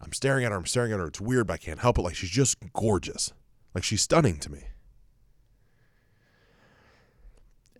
I'm 0.00 0.12
staring 0.12 0.44
at 0.44 0.52
her, 0.52 0.58
I'm 0.58 0.66
staring 0.66 0.92
at 0.92 0.98
her. 0.98 1.06
It's 1.06 1.20
weird, 1.20 1.46
but 1.46 1.54
I 1.54 1.58
can't 1.58 1.80
help 1.80 1.98
it. 1.98 2.02
Like, 2.02 2.14
she's 2.14 2.30
just 2.30 2.56
gorgeous. 2.72 3.32
Like, 3.74 3.84
she's 3.84 4.02
stunning 4.02 4.38
to 4.38 4.50
me. 4.50 4.64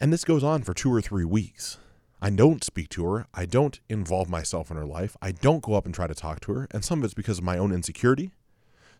And 0.00 0.12
this 0.12 0.24
goes 0.24 0.44
on 0.44 0.62
for 0.62 0.74
two 0.74 0.92
or 0.92 1.00
three 1.00 1.24
weeks. 1.24 1.78
I 2.22 2.30
don't 2.30 2.62
speak 2.62 2.90
to 2.90 3.04
her. 3.06 3.26
I 3.32 3.46
don't 3.46 3.80
involve 3.88 4.28
myself 4.28 4.70
in 4.70 4.76
her 4.76 4.84
life. 4.84 5.16
I 5.22 5.32
don't 5.32 5.62
go 5.62 5.74
up 5.74 5.86
and 5.86 5.94
try 5.94 6.06
to 6.06 6.14
talk 6.14 6.40
to 6.40 6.52
her. 6.52 6.68
And 6.70 6.84
some 6.84 6.98
of 6.98 7.04
it's 7.04 7.14
because 7.14 7.38
of 7.38 7.44
my 7.44 7.56
own 7.56 7.72
insecurity. 7.72 8.32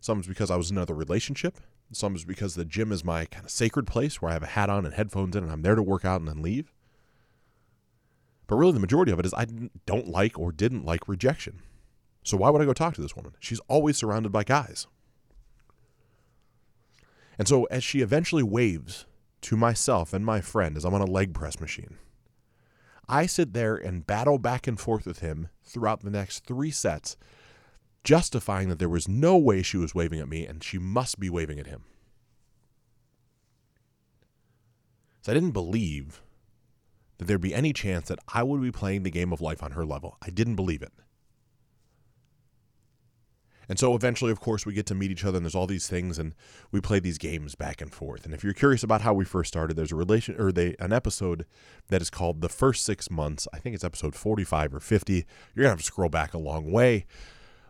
Some 0.01 0.21
is 0.21 0.27
because 0.27 0.51
I 0.51 0.57
was 0.57 0.71
in 0.71 0.79
another 0.79 0.95
relationship. 0.95 1.59
Some 1.93 2.17
is 2.17 2.25
because 2.25 2.55
the 2.55 2.65
gym 2.65 2.93
is 2.93 3.05
my 3.05 3.27
kind 3.27 3.45
of 3.45 3.51
sacred 3.51 3.87
place 3.87 4.23
where 4.23 4.31
I 4.31 4.35
have 4.35 4.43
a 4.43 4.47
hat 4.47 4.71
on 4.71 4.87
and 4.87 4.95
headphones 4.95 5.37
in 5.37 5.43
and 5.43 5.53
I'm 5.53 5.63
there 5.63 5.75
to 5.75 5.83
work 5.83 6.05
out 6.05 6.21
and 6.21 6.29
then 6.29 6.41
leave. 6.41 6.73
But 8.47 8.57
really, 8.57 8.73
the 8.73 8.81
majority 8.81 9.13
of 9.13 9.19
it 9.19 9.27
is 9.27 9.35
I 9.35 9.47
don't 9.87 10.09
like 10.09 10.39
or 10.39 10.53
didn't 10.53 10.85
like 10.85 11.09
rejection. 11.09 11.61
So 12.23 12.37
why 12.37 12.51
would 12.51 12.61
I 12.61 12.67
go 12.67 12.73
talk 12.73 12.95
to 12.95 13.01
this 13.01 13.17
woman? 13.17 13.33
She's 13.41 13.61
always 13.69 13.97
surrounded 13.97 14.33
by 14.33 14.45
guys. 14.45 14.87
And 17.39 17.49
so 17.49 17.65
as 17.65 17.83
she 17.83 18.01
eventually 18.01 18.43
waves 18.43 19.07
to 19.43 19.57
myself 19.57 20.13
and 20.13 20.25
my 20.25 20.41
friend 20.41 20.77
as 20.77 20.85
I'm 20.85 20.95
on 20.95 21.01
a 21.01 21.07
leg 21.07 21.33
press 21.33 21.59
machine, 21.59 21.97
I 23.09 23.27
sit 23.27 23.55
there 23.55 23.75
and 23.75 24.07
battle 24.07 24.39
back 24.39 24.67
and 24.67 24.79
forth 24.79 25.07
with 25.07 25.21
him 25.21 25.49
throughout 25.65 26.01
the 26.01 26.11
next 26.11 26.45
three 26.45 26.71
sets, 26.71 27.17
justifying 28.05 28.69
that 28.69 28.79
there 28.79 28.89
was 28.89 29.09
no 29.09 29.37
way 29.37 29.63
she 29.63 29.79
was 29.79 29.95
waving 29.95 30.21
at 30.21 30.29
me 30.29 30.47
and 30.47 30.63
she 30.63 30.79
must 30.79 31.19
be 31.19 31.31
waving 31.31 31.59
at 31.59 31.67
him. 31.67 31.85
So 35.23 35.33
I 35.33 35.35
didn't 35.35 35.51
believe 35.51 36.23
that 37.19 37.25
there'd 37.25 37.41
be 37.41 37.55
any 37.55 37.73
chance 37.73 38.09
that 38.09 38.19
I 38.33 38.43
would 38.43 38.63
be 38.63 38.71
playing 38.71 39.03
the 39.03 39.11
game 39.11 39.33
of 39.33 39.41
life 39.41 39.63
on 39.63 39.73
her 39.73 39.85
level. 39.85 40.17
I 40.23 40.31
didn't 40.31 40.57
believe 40.57 40.83
it. 40.83 40.93
And 43.71 43.79
so 43.79 43.95
eventually, 43.95 44.33
of 44.33 44.41
course, 44.41 44.67
we 44.67 44.73
get 44.73 44.87
to 44.87 44.97
meet 44.97 45.13
each 45.13 45.25
other, 45.25 45.37
and 45.37 45.47
there's 45.47 45.55
all 45.55 45.69
these 45.69 45.87
things, 45.87 46.19
and 46.19 46.35
we 46.73 46.81
play 46.81 46.99
these 46.99 47.19
games 47.19 47.55
back 47.55 47.81
and 47.81 47.93
forth. 47.93 48.25
And 48.25 48.35
if 48.35 48.43
you're 48.43 48.53
curious 48.53 48.83
about 48.83 49.03
how 49.03 49.15
we 49.15 49.25
first 49.25 49.47
started, 49.47 49.77
there's 49.77 49.93
a 49.93 49.97
relation 49.97 50.35
or 50.41 50.51
they 50.51 50.75
an 50.81 50.93
episode 50.93 51.47
that 51.87 52.03
is 52.03 52.11
called 52.11 52.41
"The 52.41 52.49
First 52.49 52.85
Six 52.85 53.13
Months." 53.13 53.47
I 53.53 53.61
think 53.61 53.77
it's 53.77 53.85
episode 53.85 54.17
45 54.17 54.75
or 54.75 54.81
50. 54.81 55.25
You're 55.55 55.63
gonna 55.63 55.69
have 55.69 55.79
to 55.79 55.85
scroll 55.85 56.09
back 56.09 56.35
a 56.35 56.39
long 56.39 56.73
way, 56.73 57.07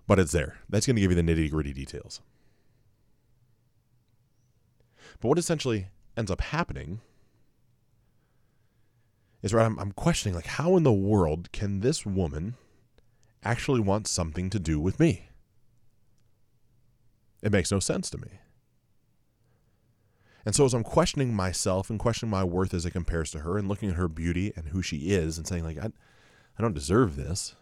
but 0.07 0.19
it's 0.19 0.33
there. 0.33 0.57
That's 0.71 0.87
gonna 0.87 1.01
give 1.01 1.11
you 1.11 1.23
the 1.23 1.35
nitty 1.35 1.51
gritty 1.51 1.75
details. 1.75 2.23
But 5.21 5.29
what 5.29 5.39
essentially 5.39 5.89
ends 6.17 6.31
up 6.31 6.41
happening 6.41 7.03
is 9.43 9.53
right. 9.53 9.67
I'm, 9.67 9.79
I'm 9.79 9.93
questioning 9.93 10.35
like, 10.35 10.47
how 10.47 10.79
in 10.79 10.83
the 10.83 10.95
world 10.95 11.53
can 11.53 11.81
this 11.81 12.07
woman 12.07 12.55
actually 13.45 13.81
want 13.81 14.07
something 14.07 14.49
to 14.49 14.59
do 14.59 14.81
with 14.81 14.99
me? 14.99 15.27
It 17.43 17.53
makes 17.53 17.73
no 17.73 17.81
sense 17.81 18.11
to 18.11 18.19
me. 18.19 18.41
And 20.45 20.55
so 20.55 20.65
as 20.65 20.75
I'm 20.75 20.85
questioning 20.85 21.35
myself 21.35 21.91
and 21.91 21.99
questioning 21.99 22.31
my 22.31 22.45
worth 22.45 22.73
as 22.73 22.87
it 22.87 22.93
compares 22.93 23.31
to 23.33 23.41
her 23.41 23.59
and 23.59 23.69
looking 23.69 23.91
at 23.91 23.97
her 23.97 24.09
beauty 24.09 24.53
and 24.57 24.69
who 24.69 24.83
she 24.83 25.11
is 25.11 25.37
and 25.37 25.47
saying 25.47 25.65
like 25.65 25.79
I 25.79 25.91
I 26.59 26.63
don't 26.63 26.75
deserve 26.75 27.17
this. 27.17 27.55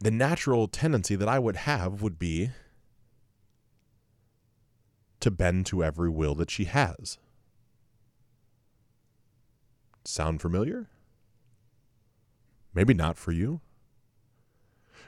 The 0.00 0.10
natural 0.10 0.68
tendency 0.68 1.16
that 1.16 1.28
I 1.28 1.38
would 1.38 1.56
have 1.56 2.02
would 2.02 2.18
be 2.18 2.50
to 5.20 5.30
bend 5.30 5.66
to 5.66 5.82
every 5.82 6.10
will 6.10 6.34
that 6.34 6.50
she 6.50 6.64
has. 6.64 7.18
Sound 10.04 10.40
familiar? 10.40 10.88
Maybe 12.74 12.92
not 12.92 13.16
for 13.16 13.32
you. 13.32 13.60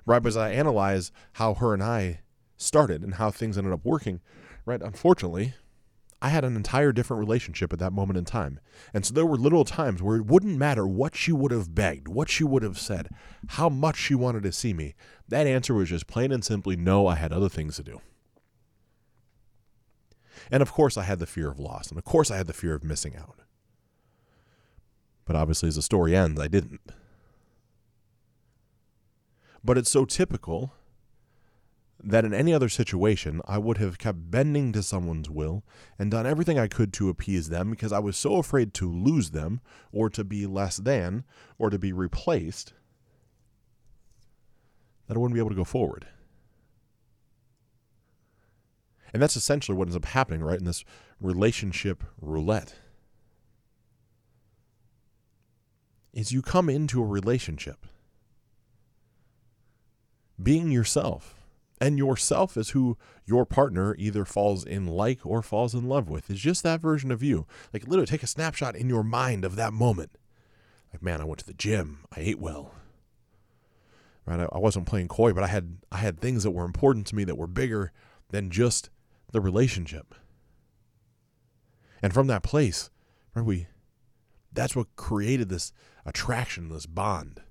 Right, 0.06 0.23
but 0.23 0.28
as 0.28 0.37
I 0.37 0.52
analyze 0.52 1.12
how 1.35 1.54
her 1.54 1.75
and 1.75 1.82
I 1.82 2.20
started 2.58 3.02
and 3.02 3.14
how 3.14 3.30
things 3.30 3.56
ended 3.56 3.72
up 3.72 3.84
working, 3.84 4.20
right? 4.66 4.82
Unfortunately, 4.82 5.54
I 6.20 6.30
had 6.30 6.44
an 6.44 6.56
entire 6.56 6.92
different 6.92 7.20
relationship 7.20 7.72
at 7.72 7.78
that 7.78 7.92
moment 7.92 8.18
in 8.18 8.24
time. 8.24 8.58
And 8.92 9.06
so 9.06 9.14
there 9.14 9.24
were 9.24 9.36
little 9.36 9.64
times 9.64 10.02
where 10.02 10.16
it 10.16 10.26
wouldn't 10.26 10.58
matter 10.58 10.86
what 10.86 11.14
she 11.14 11.32
would 11.32 11.52
have 11.52 11.74
begged, 11.74 12.08
what 12.08 12.28
she 12.28 12.42
would 12.42 12.64
have 12.64 12.78
said, 12.78 13.08
how 13.50 13.68
much 13.68 13.96
she 13.96 14.16
wanted 14.16 14.42
to 14.42 14.52
see 14.52 14.74
me. 14.74 14.94
That 15.28 15.46
answer 15.46 15.74
was 15.74 15.88
just 15.88 16.08
plain 16.08 16.32
and 16.32 16.44
simply 16.44 16.76
no, 16.76 17.06
I 17.06 17.14
had 17.14 17.32
other 17.32 17.48
things 17.48 17.76
to 17.76 17.84
do. 17.84 18.00
And 20.50 20.60
of 20.60 20.72
course, 20.72 20.96
I 20.96 21.04
had 21.04 21.20
the 21.20 21.26
fear 21.26 21.48
of 21.48 21.60
loss. 21.60 21.88
And 21.88 21.98
of 21.98 22.04
course, 22.04 22.30
I 22.30 22.36
had 22.36 22.48
the 22.48 22.52
fear 22.52 22.74
of 22.74 22.82
missing 22.82 23.16
out. 23.16 23.36
But 25.24 25.36
obviously, 25.36 25.68
as 25.68 25.76
the 25.76 25.82
story 25.82 26.16
ends, 26.16 26.40
I 26.40 26.48
didn't. 26.48 26.80
But 29.62 29.78
it's 29.78 29.90
so 29.90 30.04
typical 30.04 30.72
that 32.02 32.25
in 32.25 32.33
any 32.33 32.52
other 32.55 32.69
situation, 32.69 33.40
I 33.47 33.59
would 33.59 33.78
have 33.78 33.99
kept 33.99 34.31
bending 34.31 34.73
to 34.73 34.83
someone's 34.83 35.28
will 35.28 35.64
and 35.99 36.11
done 36.11 36.26
everything 36.26 36.59
I 36.59 36.69
could 36.69 36.93
to 36.95 37.09
appease 37.09 37.49
them 37.49 37.71
because 37.71 37.93
I 37.93 37.99
was 37.99 38.17
so 38.17 38.37
afraid 38.37 38.73
to 38.75 38.90
lose 38.90 39.31
them 39.31 39.61
or 39.93 40.09
to 40.11 40.23
be 40.23 40.47
less 40.47 40.76
than 40.76 41.25
or 41.59 41.71
to 41.71 41.78
be 41.78 41.93
replaced 41.93 42.73
that 45.07 45.17
I 45.17 45.21
wouldn't 45.21 45.35
be 45.35 45.40
able 45.40 45.50
to 45.50 45.57
go 45.57 45.64
forward. 45.64 46.07
And 49.12 49.23
that's 49.23 49.37
essentially 49.37 49.76
what 49.76 49.88
ends 49.88 49.97
up 49.97 50.05
happening, 50.05 50.43
right, 50.43 50.59
in 50.59 50.67
this 50.67 50.85
relationship 51.21 52.05
roulette. 52.21 52.75
Is 56.12 56.31
you 56.31 56.43
come 56.43 56.69
into 56.69 57.02
a 57.02 57.07
relationship 57.07 57.87
being 60.40 60.71
yourself. 60.71 61.38
And 61.80 61.97
yourself 61.97 62.56
is 62.56 62.70
who 62.70 62.99
your 63.25 63.47
partner 63.47 63.94
either 63.99 64.25
falls 64.25 64.64
in 64.64 64.87
like 64.87 65.25
or 65.25 65.42
falls 65.42 65.75
in 65.75 65.88
love 65.88 66.08
with. 66.08 66.28
It's 66.28 66.40
just 66.40 66.62
that 66.64 66.80
version 66.80 67.11
of 67.12 67.23
you. 67.23 67.47
Like 67.73 67.87
literally 67.87 68.06
take 68.06 68.23
a 68.23 68.28
snapshot 68.28 68.75
in 68.75 68.88
your 68.88 69.04
mind 69.04 69.44
of 69.44 69.56
that 69.56 69.73
moment. 69.73 70.18
Like, 70.92 71.02
man, 71.02 71.20
I 71.20 71.25
went 71.25 71.38
to 71.40 71.47
the 71.47 71.54
gym. 71.54 72.00
I 72.16 72.20
ate 72.20 72.40
well. 72.40 72.73
Right? 74.26 74.40
I, 74.40 74.49
I 74.50 74.58
wasn't 74.58 74.87
playing 74.87 75.08
coy, 75.08 75.32
but 75.32 75.44
I 75.44 75.49
had 75.49 75.78
I 75.92 75.99
had 75.99 76.18
things 76.18 76.42
that 76.42 76.50
were 76.50 76.64
important 76.64 77.06
to 77.08 77.16
me 77.16 77.25
that 77.25 77.38
were 77.38 77.47
bigger 77.47 77.92
than 78.30 78.50
just 78.50 78.90
the 79.30 79.40
relationship. 79.40 80.14
And 82.02 82.12
from 82.12 82.26
that 82.28 82.42
place, 82.42 82.90
right, 83.35 83.44
we 83.44 83.66
that's 84.52 84.75
what 84.75 84.97
created 84.97 85.49
this 85.49 85.73
attraction, 86.04 86.68
this 86.68 86.87
bond. 86.87 87.42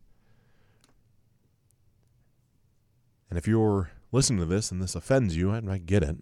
And 3.30 3.38
if 3.38 3.48
you're 3.48 3.92
listening 4.12 4.40
to 4.40 4.46
this 4.46 4.72
and 4.72 4.82
this 4.82 4.96
offends 4.96 5.36
you, 5.36 5.52
I, 5.52 5.62
I 5.70 5.78
get 5.78 6.04
it. 6.04 6.18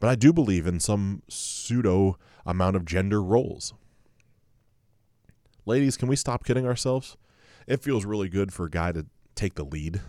But 0.00 0.08
I 0.08 0.14
do 0.14 0.32
believe 0.32 0.66
in 0.66 0.80
some 0.80 1.22
pseudo 1.28 2.18
amount 2.46 2.76
of 2.76 2.84
gender 2.84 3.22
roles. 3.22 3.74
Ladies, 5.66 5.96
can 5.96 6.08
we 6.08 6.16
stop 6.16 6.44
kidding 6.44 6.66
ourselves? 6.66 7.16
It 7.66 7.82
feels 7.82 8.04
really 8.04 8.28
good 8.28 8.52
for 8.52 8.66
a 8.66 8.70
guy 8.70 8.92
to 8.92 9.06
take 9.34 9.54
the 9.54 9.64
lead. 9.64 10.00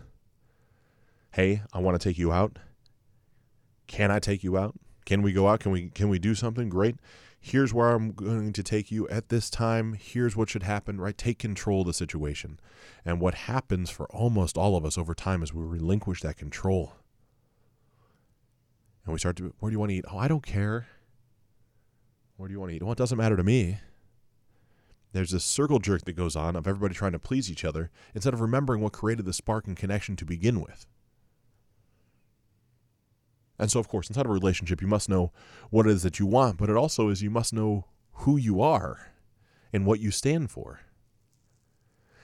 Hey, 1.32 1.64
I 1.74 1.80
want 1.80 2.00
to 2.00 2.10
take 2.10 2.18
you 2.18 2.32
out. 2.32 2.58
Can 3.88 4.12
I 4.12 4.20
take 4.20 4.44
you 4.44 4.58
out? 4.58 4.76
Can 5.06 5.22
we 5.22 5.34
go 5.34 5.48
out? 5.48 5.60
Can 5.60 5.72
we 5.72 5.90
can 5.90 6.08
we 6.08 6.20
do 6.20 6.36
something 6.36 6.70
great? 6.70 6.96
Here's 7.42 7.74
where 7.74 7.92
I'm 7.92 8.12
going 8.12 8.52
to 8.52 8.64
take 8.64 8.92
you 8.92 9.08
at 9.08 9.30
this 9.30 9.50
time. 9.50 9.94
Here's 9.94 10.36
what 10.36 10.50
should 10.50 10.64
happen, 10.64 11.00
right? 11.00 11.18
Take 11.18 11.40
control 11.40 11.82
of 11.82 11.88
the 11.88 11.94
situation. 11.94 12.60
And 13.06 13.22
what 13.22 13.34
happens 13.34 13.90
for 13.90 14.08
almost 14.08 14.58
all 14.58 14.76
of 14.76 14.86
us 14.86 14.98
over 14.98 15.14
time 15.14 15.42
is 15.42 15.54
we 15.54 15.64
relinquish 15.64 16.22
that 16.22 16.38
control. 16.38 16.94
And 19.06 19.14
we 19.14 19.20
start 19.20 19.38
to, 19.38 19.54
where 19.60 19.70
do 19.70 19.74
you 19.74 19.80
want 19.80 19.92
to 19.92 19.96
eat? 19.96 20.06
Oh, 20.12 20.18
I 20.18 20.28
don't 20.28 20.46
care. 20.46 20.88
Where 22.36 22.48
do 22.48 22.54
you 22.54 22.60
want 22.60 22.72
to 22.72 22.76
eat? 22.76 22.84
Well, 22.84 22.92
it 22.92 22.98
doesn't 22.98 23.18
matter 23.18 23.38
to 23.38 23.44
me. 23.44 23.80
There's 25.14 25.32
this 25.32 25.44
circle 25.44 25.80
jerk 25.80 26.06
that 26.06 26.14
goes 26.14 26.36
on 26.36 26.56
of 26.56 26.68
everybody 26.68 26.94
trying 26.94 27.14
to 27.14 27.20
please 27.20 27.50
each 27.50 27.66
other 27.66 27.90
instead 28.14 28.34
of 28.34 28.42
remembering 28.42 28.82
what 28.82 28.94
created 28.94 29.26
the 29.26 29.34
spark 29.34 29.66
and 29.66 29.76
connection 29.76 30.16
to 30.18 30.26
begin 30.26 30.60
with. 30.62 30.86
And 33.60 33.70
so, 33.70 33.80
of 33.80 33.90
course, 33.90 34.10
inside 34.10 34.26
of 34.26 34.32
a 34.32 34.34
relationship, 34.34 34.82
you 34.82 34.88
must 34.88 35.10
know 35.10 35.32
what 35.70 35.86
it 35.86 35.92
is 35.92 36.04
that 36.04 36.18
you 36.18 36.26
want, 36.26 36.58
but 36.58 36.70
it 36.70 36.78
also 36.78 37.10
is 37.10 37.22
you 37.22 37.30
must 37.30 37.54
know 37.54 37.86
who 38.12 38.38
you 38.38 38.62
are 38.62 39.12
and 39.74 39.86
what 39.86 40.00
you 40.00 40.12
stand 40.12 40.50
for. 40.50 40.80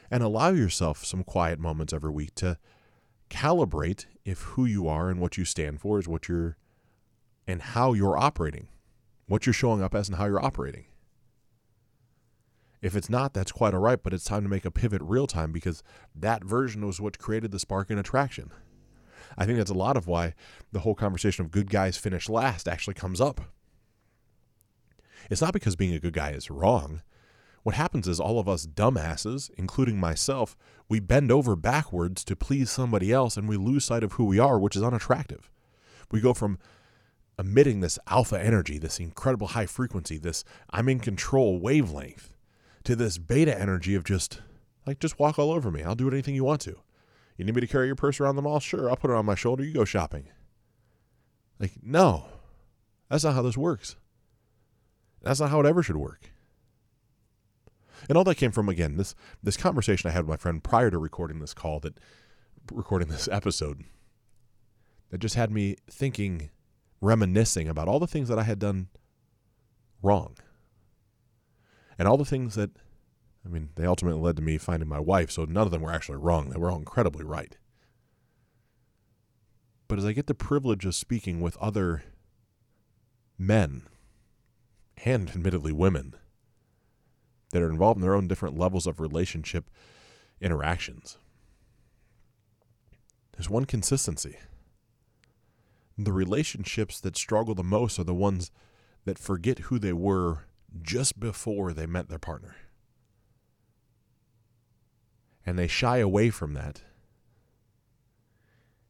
And 0.09 0.23
allow 0.23 0.49
yourself 0.49 1.03
some 1.03 1.23
quiet 1.23 1.59
moments 1.59 1.91
every 1.91 2.11
week 2.11 2.35
to 2.35 2.57
calibrate 3.29 4.05
if 4.23 4.41
who 4.41 4.65
you 4.65 4.87
are 4.87 5.09
and 5.09 5.19
what 5.19 5.37
you 5.37 5.45
stand 5.45 5.81
for 5.81 5.99
is 5.99 6.07
what 6.07 6.27
you're 6.29 6.57
and 7.47 7.61
how 7.61 7.93
you're 7.93 8.17
operating, 8.17 8.67
what 9.27 9.45
you're 9.45 9.53
showing 9.53 9.83
up 9.83 9.93
as 9.93 10.07
and 10.07 10.17
how 10.17 10.25
you're 10.25 10.43
operating. 10.43 10.85
If 12.81 12.95
it's 12.95 13.09
not, 13.09 13.33
that's 13.33 13.51
quite 13.51 13.73
all 13.73 13.79
right, 13.79 14.01
but 14.01 14.13
it's 14.13 14.25
time 14.25 14.43
to 14.43 14.49
make 14.49 14.65
a 14.65 14.71
pivot 14.71 15.01
real 15.03 15.27
time 15.27 15.51
because 15.51 15.83
that 16.15 16.43
version 16.43 16.85
was 16.85 17.01
what 17.01 17.17
created 17.17 17.51
the 17.51 17.59
spark 17.59 17.89
and 17.89 17.99
attraction. 17.99 18.51
I 19.37 19.45
think 19.45 19.57
that's 19.57 19.71
a 19.71 19.75
lot 19.75 19.97
of 19.97 20.07
why 20.07 20.33
the 20.71 20.79
whole 20.79 20.95
conversation 20.95 21.43
of 21.45 21.51
good 21.51 21.69
guys 21.69 21.97
finish 21.97 22.29
last 22.29 22.67
actually 22.67 22.93
comes 22.93 23.21
up. 23.21 23.41
It's 25.29 25.41
not 25.41 25.53
because 25.53 25.75
being 25.75 25.93
a 25.93 25.99
good 25.99 26.13
guy 26.13 26.31
is 26.31 26.51
wrong. 26.51 27.01
What 27.63 27.75
happens 27.75 28.07
is 28.07 28.19
all 28.19 28.37
of 28.37 28.47
us 28.47 28.67
dumbasses, 28.67 29.49
including 29.57 29.99
myself, 29.99 30.55
we 30.87 30.99
bend 30.99 31.31
over 31.31 31.55
backwards 31.55 32.23
to 32.25 32.35
please 32.35 32.69
somebody 32.69 33.11
else 33.11 33.37
and 33.37 33.49
we 33.49 33.57
lose 33.57 33.83
sight 33.85 34.03
of 34.03 34.13
who 34.13 34.25
we 34.25 34.37
are, 34.37 34.59
which 34.59 34.75
is 34.75 34.83
unattractive. 34.83 35.49
We 36.11 36.21
go 36.21 36.35
from 36.35 36.59
emitting 37.39 37.79
this 37.79 37.97
alpha 38.07 38.39
energy, 38.41 38.77
this 38.77 38.99
incredible 38.99 39.47
high 39.47 39.65
frequency, 39.65 40.19
this 40.19 40.43
I'm 40.69 40.87
in 40.87 40.99
control 40.99 41.59
wavelength, 41.59 42.35
to 42.83 42.95
this 42.95 43.17
beta 43.17 43.59
energy 43.59 43.95
of 43.95 44.03
just 44.03 44.41
like 44.85 44.99
just 44.99 45.17
walk 45.17 45.39
all 45.39 45.51
over 45.51 45.71
me. 45.71 45.81
I'll 45.81 45.95
do 45.95 46.07
anything 46.07 46.35
you 46.35 46.43
want 46.43 46.61
to. 46.61 46.77
You 47.37 47.45
need 47.45 47.55
me 47.55 47.61
to 47.61 47.67
carry 47.67 47.87
your 47.87 47.95
purse 47.95 48.19
around 48.19 48.35
the 48.35 48.41
mall? 48.41 48.59
Sure, 48.59 48.89
I'll 48.89 48.95
put 48.95 49.11
it 49.11 49.15
on 49.15 49.25
my 49.25 49.35
shoulder. 49.35 49.63
You 49.63 49.73
go 49.73 49.85
shopping. 49.85 50.27
Like, 51.59 51.73
no, 51.81 52.25
that's 53.09 53.23
not 53.23 53.35
how 53.35 53.41
this 53.41 53.57
works. 53.57 53.95
That's 55.21 55.39
not 55.39 55.49
how 55.49 55.59
it 55.59 55.65
ever 55.65 55.83
should 55.83 55.97
work. 55.97 56.31
And 58.07 58.17
all 58.17 58.23
that 58.25 58.35
came 58.35 58.51
from 58.51 58.69
again 58.69 58.97
this 58.97 59.15
this 59.41 59.57
conversation 59.57 60.09
I 60.09 60.13
had 60.13 60.25
with 60.25 60.29
my 60.29 60.37
friend 60.37 60.63
prior 60.63 60.91
to 60.91 60.97
recording 60.97 61.39
this 61.39 61.53
call 61.53 61.79
that 61.79 61.97
recording 62.71 63.07
this 63.07 63.27
episode 63.27 63.83
that 65.09 65.19
just 65.19 65.35
had 65.35 65.51
me 65.51 65.77
thinking, 65.89 66.49
reminiscing 67.01 67.67
about 67.67 67.87
all 67.87 67.99
the 67.99 68.07
things 68.07 68.27
that 68.29 68.39
I 68.39 68.43
had 68.43 68.59
done 68.59 68.89
wrong. 70.01 70.35
And 71.97 72.07
all 72.07 72.17
the 72.17 72.25
things 72.25 72.55
that 72.55 72.71
I 73.45 73.49
mean, 73.49 73.69
they 73.75 73.85
ultimately 73.85 74.19
led 74.19 74.37
to 74.37 74.41
me 74.41 74.57
finding 74.57 74.89
my 74.89 74.99
wife, 74.99 75.29
so 75.29 75.45
none 75.45 75.67
of 75.67 75.71
them 75.71 75.81
were 75.81 75.91
actually 75.91 76.17
wrong. 76.17 76.49
They 76.49 76.57
were 76.57 76.71
all 76.71 76.79
incredibly 76.79 77.23
right. 77.23 77.55
But 79.87 79.99
as 79.99 80.05
I 80.05 80.13
get 80.13 80.25
the 80.25 80.33
privilege 80.33 80.83
of 80.85 80.95
speaking 80.95 81.41
with 81.41 81.55
other 81.57 82.03
men, 83.37 83.83
and 85.03 85.29
admittedly 85.29 85.71
women, 85.71 86.15
that 87.51 87.61
are 87.61 87.69
involved 87.69 87.97
in 87.97 88.01
their 88.01 88.15
own 88.15 88.27
different 88.27 88.57
levels 88.57 88.87
of 88.87 88.99
relationship 88.99 89.69
interactions, 90.41 91.19
there's 93.33 93.49
one 93.49 93.65
consistency. 93.65 94.37
The 95.97 96.13
relationships 96.13 96.99
that 97.01 97.15
struggle 97.15 97.53
the 97.53 97.63
most 97.63 97.99
are 97.99 98.03
the 98.03 98.13
ones 98.13 98.49
that 99.05 99.19
forget 99.19 99.59
who 99.59 99.77
they 99.77 99.93
were 99.93 100.45
just 100.81 101.19
before 101.19 101.73
they 101.73 101.85
met 101.85 102.09
their 102.09 102.19
partner 102.19 102.55
and 105.45 105.59
they 105.59 105.67
shy 105.67 105.97
away 105.97 106.29
from 106.29 106.53
that. 106.53 106.81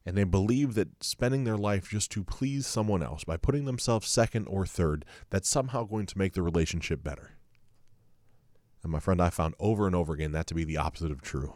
And 0.04 0.16
they 0.16 0.24
believe 0.24 0.74
that 0.74 1.02
spending 1.02 1.44
their 1.44 1.56
life 1.56 1.90
just 1.90 2.12
to 2.12 2.22
please 2.22 2.66
someone 2.66 3.02
else 3.02 3.24
by 3.24 3.36
putting 3.36 3.64
themselves 3.64 4.08
second 4.08 4.46
or 4.46 4.64
third, 4.64 5.04
that's 5.30 5.48
somehow 5.48 5.84
going 5.84 6.06
to 6.06 6.18
make 6.18 6.32
the 6.32 6.42
relationship 6.42 7.02
better. 7.02 7.32
And 8.82 8.92
my 8.92 9.00
friend, 9.00 9.20
I 9.20 9.30
found 9.30 9.54
over 9.58 9.86
and 9.86 9.96
over 9.96 10.12
again 10.12 10.30
that 10.32 10.46
to 10.46 10.54
be 10.54 10.62
the 10.62 10.76
opposite 10.76 11.10
of 11.10 11.22
true. 11.22 11.54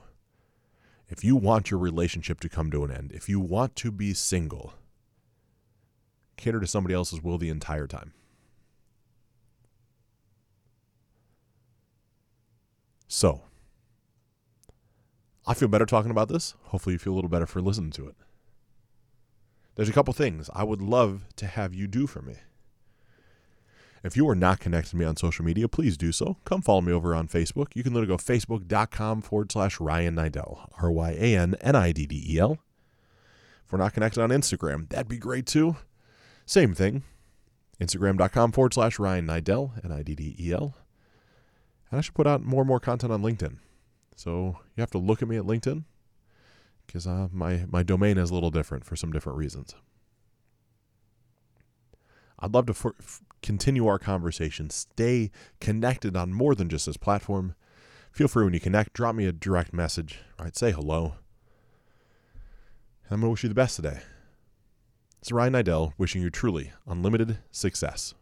If 1.08 1.24
you 1.24 1.36
want 1.36 1.70
your 1.70 1.78
relationship 1.78 2.40
to 2.40 2.48
come 2.48 2.70
to 2.72 2.84
an 2.84 2.90
end, 2.90 3.12
if 3.12 3.28
you 3.28 3.38
want 3.38 3.76
to 3.76 3.92
be 3.92 4.14
single, 4.14 4.74
cater 6.36 6.60
to 6.60 6.66
somebody 6.66 6.94
else's 6.94 7.22
will 7.22 7.38
the 7.38 7.48
entire 7.48 7.86
time. 7.86 8.12
So, 13.06 13.42
I 15.50 15.54
feel 15.54 15.66
better 15.66 15.84
talking 15.84 16.12
about 16.12 16.28
this. 16.28 16.54
Hopefully, 16.66 16.92
you 16.92 17.00
feel 17.00 17.12
a 17.12 17.16
little 17.16 17.28
better 17.28 17.44
for 17.44 17.60
listening 17.60 17.90
to 17.92 18.06
it. 18.06 18.14
There's 19.74 19.88
a 19.88 19.92
couple 19.92 20.14
things 20.14 20.48
I 20.54 20.62
would 20.62 20.80
love 20.80 21.24
to 21.34 21.46
have 21.48 21.74
you 21.74 21.88
do 21.88 22.06
for 22.06 22.22
me. 22.22 22.36
If 24.04 24.16
you 24.16 24.28
are 24.28 24.36
not 24.36 24.60
connected 24.60 24.90
to 24.90 24.96
me 24.96 25.04
on 25.04 25.16
social 25.16 25.44
media, 25.44 25.66
please 25.66 25.96
do 25.96 26.12
so. 26.12 26.36
Come 26.44 26.62
follow 26.62 26.82
me 26.82 26.92
over 26.92 27.16
on 27.16 27.26
Facebook. 27.26 27.74
You 27.74 27.82
can 27.82 27.92
literally 27.92 28.16
go 28.16 28.16
facebook.com 28.16 29.22
forward 29.22 29.50
slash 29.50 29.80
Ryan 29.80 30.14
Niddel, 30.14 30.68
R 30.80 30.92
Y 30.92 31.16
A 31.18 31.36
N 31.36 31.56
N 31.60 31.74
I 31.74 31.90
D 31.90 32.06
D 32.06 32.24
E 32.28 32.38
L. 32.38 32.58
If 33.66 33.72
we're 33.72 33.80
not 33.80 33.92
connected 33.92 34.22
on 34.22 34.30
Instagram, 34.30 34.88
that'd 34.88 35.08
be 35.08 35.18
great 35.18 35.46
too. 35.46 35.74
Same 36.46 36.74
thing. 36.74 37.02
Instagram.com 37.80 38.52
forward 38.52 38.74
slash 38.74 39.00
Ryan 39.00 39.26
Niddel, 39.26 39.84
N 39.84 39.90
I 39.90 40.04
D 40.04 40.14
D 40.14 40.36
E 40.38 40.52
L. 40.52 40.76
And 41.90 41.98
I 41.98 42.02
should 42.02 42.14
put 42.14 42.28
out 42.28 42.40
more 42.40 42.60
and 42.60 42.68
more 42.68 42.78
content 42.78 43.12
on 43.12 43.22
LinkedIn. 43.22 43.56
So 44.20 44.59
you 44.76 44.83
have 44.83 44.90
to 44.90 44.98
look 44.98 45.22
at 45.22 45.28
me 45.28 45.38
at 45.38 45.44
LinkedIn 45.44 45.85
because 46.87 47.06
uh, 47.06 47.28
my, 47.33 47.64
my 47.70 47.83
domain 47.83 48.18
is 48.18 48.28
a 48.28 48.35
little 48.35 48.50
different 48.50 48.85
for 48.85 48.94
some 48.94 49.12
different 49.12 49.38
reasons. 49.38 49.74
I'd 52.38 52.52
love 52.52 52.66
to 52.66 52.74
for, 52.74 52.96
f- 53.00 53.22
continue 53.40 53.87
our 53.87 53.98
conversation, 53.98 54.68
stay 54.68 55.30
connected 55.59 56.18
on 56.18 56.35
more 56.35 56.54
than 56.54 56.68
just 56.68 56.85
this 56.85 56.98
platform. 56.98 57.54
Feel 58.12 58.28
free 58.28 58.44
when 58.44 58.52
you 58.52 58.61
connect, 58.61 58.92
drop 58.92 59.14
me 59.14 59.24
a 59.24 59.33
direct 59.33 59.72
message, 59.72 60.18
right? 60.38 60.54
Say 60.54 60.70
hello. 60.70 61.14
And 63.04 63.12
I'm 63.12 63.20
going 63.20 63.28
to 63.28 63.30
wish 63.30 63.42
you 63.42 63.48
the 63.48 63.54
best 63.54 63.76
today. 63.76 64.00
It's 65.22 65.33
Ryan 65.33 65.54
Niddel 65.54 65.94
wishing 65.96 66.20
you 66.20 66.28
truly 66.28 66.72
unlimited 66.87 67.38
success. 67.50 68.12